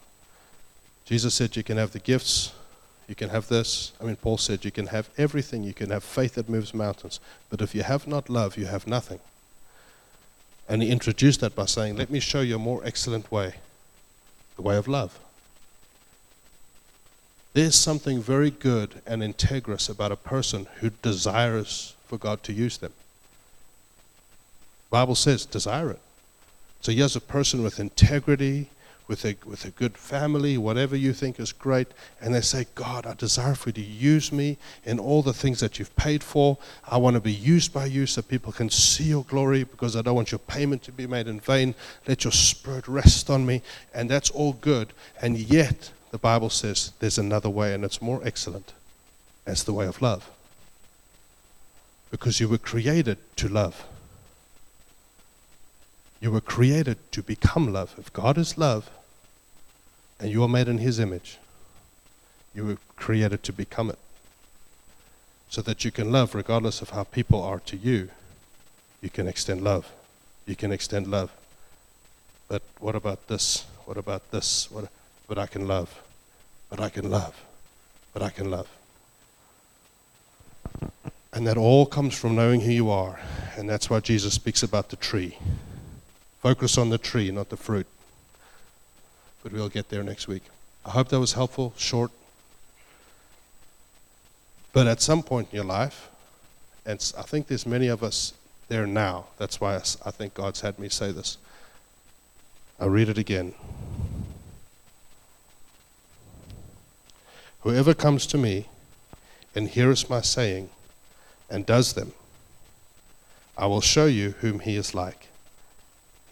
Jesus 1.06 1.32
said 1.32 1.56
you 1.56 1.62
can 1.62 1.78
have 1.78 1.92
the 1.92 2.00
gifts 2.00 2.52
you 3.10 3.16
can 3.16 3.30
have 3.30 3.48
this. 3.48 3.90
I 4.00 4.04
mean, 4.04 4.14
Paul 4.14 4.38
said 4.38 4.64
you 4.64 4.70
can 4.70 4.86
have 4.86 5.10
everything. 5.18 5.64
You 5.64 5.74
can 5.74 5.90
have 5.90 6.04
faith 6.04 6.36
that 6.36 6.48
moves 6.48 6.72
mountains. 6.72 7.18
But 7.50 7.60
if 7.60 7.74
you 7.74 7.82
have 7.82 8.06
not 8.06 8.30
love, 8.30 8.56
you 8.56 8.66
have 8.66 8.86
nothing. 8.86 9.18
And 10.68 10.80
he 10.80 10.90
introduced 10.90 11.40
that 11.40 11.56
by 11.56 11.64
saying, 11.64 11.96
Let 11.96 12.08
me 12.08 12.20
show 12.20 12.40
you 12.40 12.54
a 12.54 12.58
more 12.60 12.80
excellent 12.84 13.32
way 13.32 13.54
the 14.54 14.62
way 14.62 14.76
of 14.76 14.86
love. 14.86 15.18
There's 17.52 17.74
something 17.74 18.22
very 18.22 18.52
good 18.52 19.02
and 19.06 19.22
integrous 19.22 19.90
about 19.90 20.12
a 20.12 20.16
person 20.16 20.68
who 20.76 20.90
desires 21.02 21.96
for 22.06 22.16
God 22.16 22.44
to 22.44 22.52
use 22.52 22.78
them. 22.78 22.92
The 24.88 24.90
Bible 24.90 25.16
says, 25.16 25.46
desire 25.46 25.90
it. 25.90 26.00
So 26.80 26.92
here's 26.92 27.16
a 27.16 27.20
person 27.20 27.64
with 27.64 27.80
integrity, 27.80 28.68
with 29.10 29.24
a, 29.24 29.34
with 29.44 29.64
a 29.64 29.70
good 29.70 29.98
family, 29.98 30.56
whatever 30.56 30.94
you 30.94 31.12
think 31.12 31.40
is 31.40 31.50
great, 31.50 31.88
and 32.20 32.32
they 32.32 32.40
say, 32.40 32.64
God, 32.76 33.06
I 33.06 33.14
desire 33.14 33.56
for 33.56 33.70
you 33.70 33.72
to 33.72 33.80
use 33.80 34.30
me 34.30 34.56
in 34.84 35.00
all 35.00 35.20
the 35.20 35.32
things 35.32 35.58
that 35.58 35.80
you've 35.80 35.94
paid 35.96 36.22
for. 36.22 36.56
I 36.88 36.96
want 36.96 37.14
to 37.14 37.20
be 37.20 37.32
used 37.32 37.74
by 37.74 37.86
you 37.86 38.06
so 38.06 38.22
people 38.22 38.52
can 38.52 38.70
see 38.70 39.02
your 39.02 39.24
glory 39.24 39.64
because 39.64 39.96
I 39.96 40.02
don't 40.02 40.14
want 40.14 40.30
your 40.30 40.38
payment 40.38 40.84
to 40.84 40.92
be 40.92 41.08
made 41.08 41.26
in 41.26 41.40
vain. 41.40 41.74
Let 42.06 42.22
your 42.22 42.32
spirit 42.32 42.86
rest 42.86 43.28
on 43.30 43.44
me. 43.44 43.62
And 43.92 44.08
that's 44.08 44.30
all 44.30 44.52
good. 44.52 44.92
And 45.20 45.36
yet, 45.36 45.90
the 46.12 46.18
Bible 46.18 46.48
says 46.48 46.92
there's 47.00 47.18
another 47.18 47.50
way, 47.50 47.74
and 47.74 47.84
it's 47.84 48.00
more 48.00 48.20
excellent. 48.24 48.72
That's 49.44 49.64
the 49.64 49.72
way 49.72 49.88
of 49.88 50.00
love. 50.00 50.30
Because 52.12 52.38
you 52.38 52.48
were 52.48 52.58
created 52.58 53.18
to 53.38 53.48
love. 53.48 53.84
You 56.20 56.30
were 56.30 56.40
created 56.40 56.98
to 57.10 57.24
become 57.24 57.72
love. 57.72 57.96
If 57.98 58.12
God 58.12 58.38
is 58.38 58.56
love, 58.56 58.88
and 60.20 60.30
you 60.30 60.42
are 60.44 60.48
made 60.48 60.68
in 60.68 60.78
His 60.78 61.00
image. 61.00 61.38
You 62.54 62.66
were 62.66 62.78
created 62.96 63.42
to 63.44 63.52
become 63.52 63.90
it. 63.90 63.98
So 65.48 65.62
that 65.62 65.84
you 65.84 65.90
can 65.90 66.12
love 66.12 66.34
regardless 66.34 66.82
of 66.82 66.90
how 66.90 67.04
people 67.04 67.42
are 67.42 67.58
to 67.60 67.76
you. 67.76 68.10
You 69.00 69.10
can 69.10 69.26
extend 69.26 69.62
love. 69.62 69.90
You 70.46 70.54
can 70.54 70.70
extend 70.70 71.06
love. 71.06 71.32
But 72.48 72.62
what 72.78 72.94
about 72.94 73.28
this? 73.28 73.64
What 73.86 73.96
about 73.96 74.30
this? 74.30 74.70
What, 74.70 74.90
but 75.26 75.38
I 75.38 75.46
can 75.46 75.66
love. 75.66 76.02
But 76.68 76.80
I 76.80 76.90
can 76.90 77.10
love. 77.10 77.34
But 78.12 78.22
I 78.22 78.30
can 78.30 78.50
love. 78.50 78.68
And 81.32 81.46
that 81.46 81.56
all 81.56 81.86
comes 81.86 82.16
from 82.16 82.36
knowing 82.36 82.60
who 82.60 82.72
you 82.72 82.90
are. 82.90 83.18
And 83.56 83.68
that's 83.68 83.88
why 83.88 84.00
Jesus 84.00 84.34
speaks 84.34 84.62
about 84.62 84.90
the 84.90 84.96
tree. 84.96 85.38
Focus 86.42 86.76
on 86.76 86.90
the 86.90 86.98
tree, 86.98 87.30
not 87.30 87.48
the 87.48 87.56
fruit 87.56 87.86
but 89.42 89.52
we'll 89.52 89.68
get 89.68 89.88
there 89.88 90.02
next 90.02 90.28
week. 90.28 90.42
I 90.84 90.90
hope 90.90 91.08
that 91.08 91.20
was 91.20 91.32
helpful, 91.32 91.72
short. 91.76 92.10
But 94.72 94.86
at 94.86 95.00
some 95.00 95.22
point 95.22 95.48
in 95.50 95.56
your 95.56 95.64
life, 95.64 96.08
and 96.86 97.12
I 97.18 97.22
think 97.22 97.46
there's 97.46 97.66
many 97.66 97.88
of 97.88 98.02
us 98.02 98.32
there 98.68 98.86
now, 98.86 99.26
that's 99.36 99.60
why 99.60 99.76
I 99.76 100.10
think 100.10 100.34
God's 100.34 100.60
had 100.60 100.78
me 100.78 100.88
say 100.88 101.12
this. 101.12 101.38
I'll 102.78 102.88
read 102.88 103.08
it 103.08 103.18
again. 103.18 103.54
Whoever 107.60 107.92
comes 107.92 108.26
to 108.28 108.38
me 108.38 108.66
and 109.54 109.68
hears 109.68 110.08
my 110.08 110.22
saying 110.22 110.70
and 111.50 111.66
does 111.66 111.92
them, 111.92 112.12
I 113.58 113.66
will 113.66 113.82
show 113.82 114.06
you 114.06 114.30
whom 114.40 114.60
he 114.60 114.76
is 114.76 114.94
like. 114.94 115.28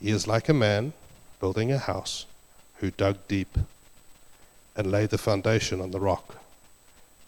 He 0.01 0.11
is 0.11 0.27
like 0.27 0.49
a 0.49 0.55
man 0.55 0.95
building 1.41 1.71
a 1.71 1.79
house 1.79 2.25
who 2.79 2.91
dug 2.91 3.17
deep 3.29 3.59
and 4.77 4.91
laid 4.91 5.11
the 5.11 5.19
foundation 5.19 5.81
on 5.81 5.91
the 5.91 6.01
rock. 6.01 6.37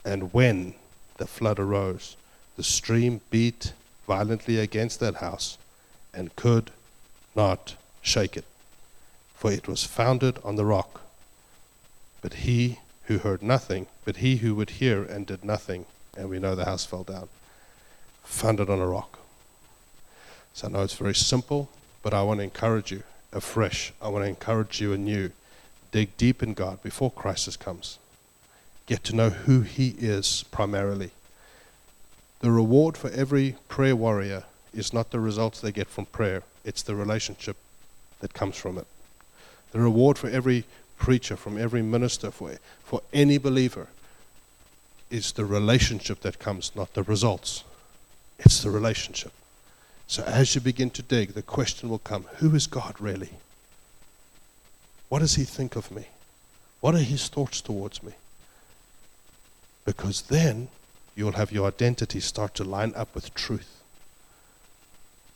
And 0.04 0.32
when 0.32 0.74
the 1.18 1.26
flood 1.26 1.58
arose, 1.58 2.16
the 2.56 2.62
stream 2.62 3.20
beat 3.30 3.72
violently 4.06 4.58
against 4.58 5.00
that 5.00 5.16
house 5.16 5.58
and 6.14 6.34
could 6.36 6.70
not 7.34 7.74
shake 8.02 8.36
it, 8.36 8.44
for 9.34 9.52
it 9.52 9.68
was 9.68 9.84
founded 9.84 10.38
on 10.44 10.56
the 10.56 10.64
rock. 10.64 11.02
But 12.22 12.34
he 12.34 12.78
who 13.04 13.18
heard 13.18 13.42
nothing, 13.42 13.86
but 14.04 14.16
he 14.16 14.36
who 14.36 14.54
would 14.54 14.70
hear 14.70 15.02
and 15.02 15.26
did 15.26 15.44
nothing, 15.44 15.86
and 16.16 16.28
we 16.28 16.38
know 16.38 16.54
the 16.54 16.64
house 16.64 16.84
fell 16.84 17.04
down, 17.04 17.28
founded 18.22 18.70
on 18.70 18.78
a 18.78 18.86
rock. 18.86 19.18
So 20.54 20.68
I 20.68 20.70
know 20.70 20.82
it's 20.82 20.94
very 20.94 21.14
simple, 21.14 21.68
but 22.02 22.14
I 22.14 22.22
want 22.22 22.38
to 22.38 22.44
encourage 22.44 22.90
you 22.90 23.02
afresh. 23.32 23.92
I 24.00 24.08
want 24.08 24.24
to 24.24 24.28
encourage 24.28 24.80
you 24.80 24.92
anew 24.92 25.30
dig 25.90 26.16
deep 26.16 26.42
in 26.42 26.54
God 26.54 26.82
before 26.82 27.10
crisis 27.10 27.56
comes. 27.56 27.98
Get 28.86 29.04
to 29.04 29.16
know 29.16 29.30
who 29.30 29.60
He 29.60 29.94
is 29.98 30.44
primarily. 30.50 31.10
The 32.40 32.50
reward 32.50 32.96
for 32.96 33.10
every 33.10 33.56
prayer 33.68 33.96
warrior 33.96 34.44
is 34.74 34.92
not 34.92 35.10
the 35.10 35.20
results 35.20 35.60
they 35.60 35.72
get 35.72 35.88
from 35.88 36.06
prayer, 36.06 36.42
it's 36.64 36.82
the 36.82 36.94
relationship 36.94 37.56
that 38.20 38.34
comes 38.34 38.56
from 38.56 38.78
it. 38.78 38.86
The 39.72 39.80
reward 39.80 40.18
for 40.18 40.28
every 40.28 40.64
preacher, 40.98 41.36
from 41.36 41.58
every 41.58 41.82
minister, 41.82 42.30
for, 42.30 42.56
for 42.84 43.02
any 43.12 43.38
believer, 43.38 43.88
is 45.10 45.32
the 45.32 45.44
relationship 45.44 46.20
that 46.20 46.38
comes, 46.38 46.72
not 46.76 46.94
the 46.94 47.02
results. 47.02 47.64
It's 48.38 48.62
the 48.62 48.70
relationship. 48.70 49.32
So 50.06 50.22
as 50.24 50.54
you 50.54 50.60
begin 50.60 50.90
to 50.90 51.02
dig, 51.02 51.34
the 51.34 51.42
question 51.42 51.88
will 51.88 51.98
come 51.98 52.24
who 52.36 52.54
is 52.54 52.66
God 52.66 53.00
really? 53.00 53.30
What 55.10 55.18
does 55.18 55.34
he 55.34 55.44
think 55.44 55.76
of 55.76 55.90
me? 55.90 56.06
What 56.80 56.94
are 56.94 56.98
his 56.98 57.28
thoughts 57.28 57.60
towards 57.60 58.02
me? 58.02 58.12
Because 59.84 60.22
then 60.22 60.68
you'll 61.16 61.32
have 61.32 61.52
your 61.52 61.66
identity 61.66 62.20
start 62.20 62.54
to 62.54 62.64
line 62.64 62.94
up 62.96 63.14
with 63.14 63.34
truth. 63.34 63.82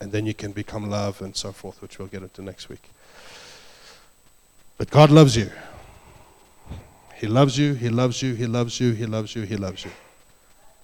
And 0.00 0.12
then 0.12 0.26
you 0.26 0.32
can 0.32 0.52
become 0.52 0.88
love 0.88 1.20
and 1.20 1.36
so 1.36 1.50
forth, 1.50 1.82
which 1.82 1.98
we'll 1.98 2.08
get 2.08 2.22
into 2.22 2.40
next 2.40 2.68
week. 2.68 2.88
But 4.78 4.90
God 4.90 5.10
loves 5.10 5.36
you. 5.36 5.50
He 7.16 7.26
loves 7.26 7.58
you, 7.58 7.74
He 7.74 7.88
loves 7.88 8.22
you, 8.22 8.34
He 8.34 8.46
loves 8.46 8.78
you, 8.78 8.92
He 8.92 9.06
loves 9.06 9.34
you, 9.34 9.42
He 9.42 9.56
loves 9.56 9.84
you. 9.84 9.90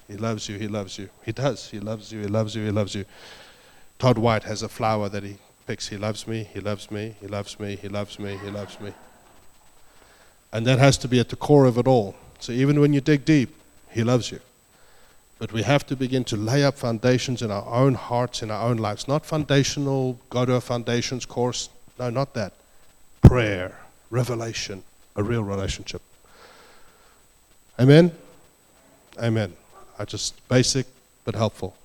He 0.09 0.17
loves 0.17 0.49
you, 0.49 0.57
He 0.57 0.67
loves 0.67 0.97
you. 0.97 1.09
He 1.23 1.31
does. 1.31 1.69
He 1.69 1.79
loves 1.79 2.11
you, 2.11 2.21
He 2.21 2.27
loves 2.27 2.55
you, 2.55 2.65
He 2.65 2.71
loves 2.71 2.93
you. 2.93 3.05
Todd 3.99 4.17
White 4.17 4.43
has 4.43 4.63
a 4.63 4.69
flower 4.69 5.07
that 5.07 5.23
he 5.23 5.37
picks 5.65 5.87
He 5.87 5.97
loves 5.97 6.27
me, 6.27 6.43
He 6.53 6.59
loves 6.59 6.91
me, 6.91 7.15
He 7.19 7.27
loves 7.27 7.59
me, 7.59 7.75
He 7.75 7.89
loves 7.89 8.19
me, 8.19 8.37
He 8.37 8.49
loves 8.49 8.79
me. 8.79 8.93
And 10.53 10.65
that 10.67 10.79
has 10.79 10.97
to 10.99 11.07
be 11.07 11.19
at 11.19 11.29
the 11.29 11.35
core 11.35 11.65
of 11.65 11.77
it 11.77 11.87
all. 11.87 12.15
So 12.39 12.51
even 12.51 12.79
when 12.79 12.93
you 12.93 13.01
dig 13.01 13.25
deep, 13.25 13.55
He 13.89 14.03
loves 14.03 14.31
you. 14.31 14.39
But 15.39 15.51
we 15.51 15.63
have 15.63 15.87
to 15.87 15.95
begin 15.95 16.23
to 16.25 16.37
lay 16.37 16.63
up 16.63 16.77
foundations 16.77 17.41
in 17.41 17.49
our 17.49 17.65
own 17.65 17.95
hearts, 17.95 18.43
in 18.43 18.51
our 18.51 18.69
own 18.69 18.77
lives. 18.77 19.07
Not 19.07 19.25
foundational, 19.25 20.19
go 20.29 20.45
to 20.45 20.53
a 20.53 20.61
foundations 20.61 21.25
course. 21.25 21.69
No, 21.97 22.11
not 22.11 22.35
that. 22.35 22.53
Prayer, 23.21 23.75
revelation, 24.11 24.83
a 25.15 25.23
real 25.23 25.43
relationship. 25.43 26.01
Amen? 27.79 28.11
Amen. 29.19 29.53
I 29.97 30.05
just 30.05 30.47
basic 30.47 30.85
but 31.25 31.33
helpful. 31.33 31.75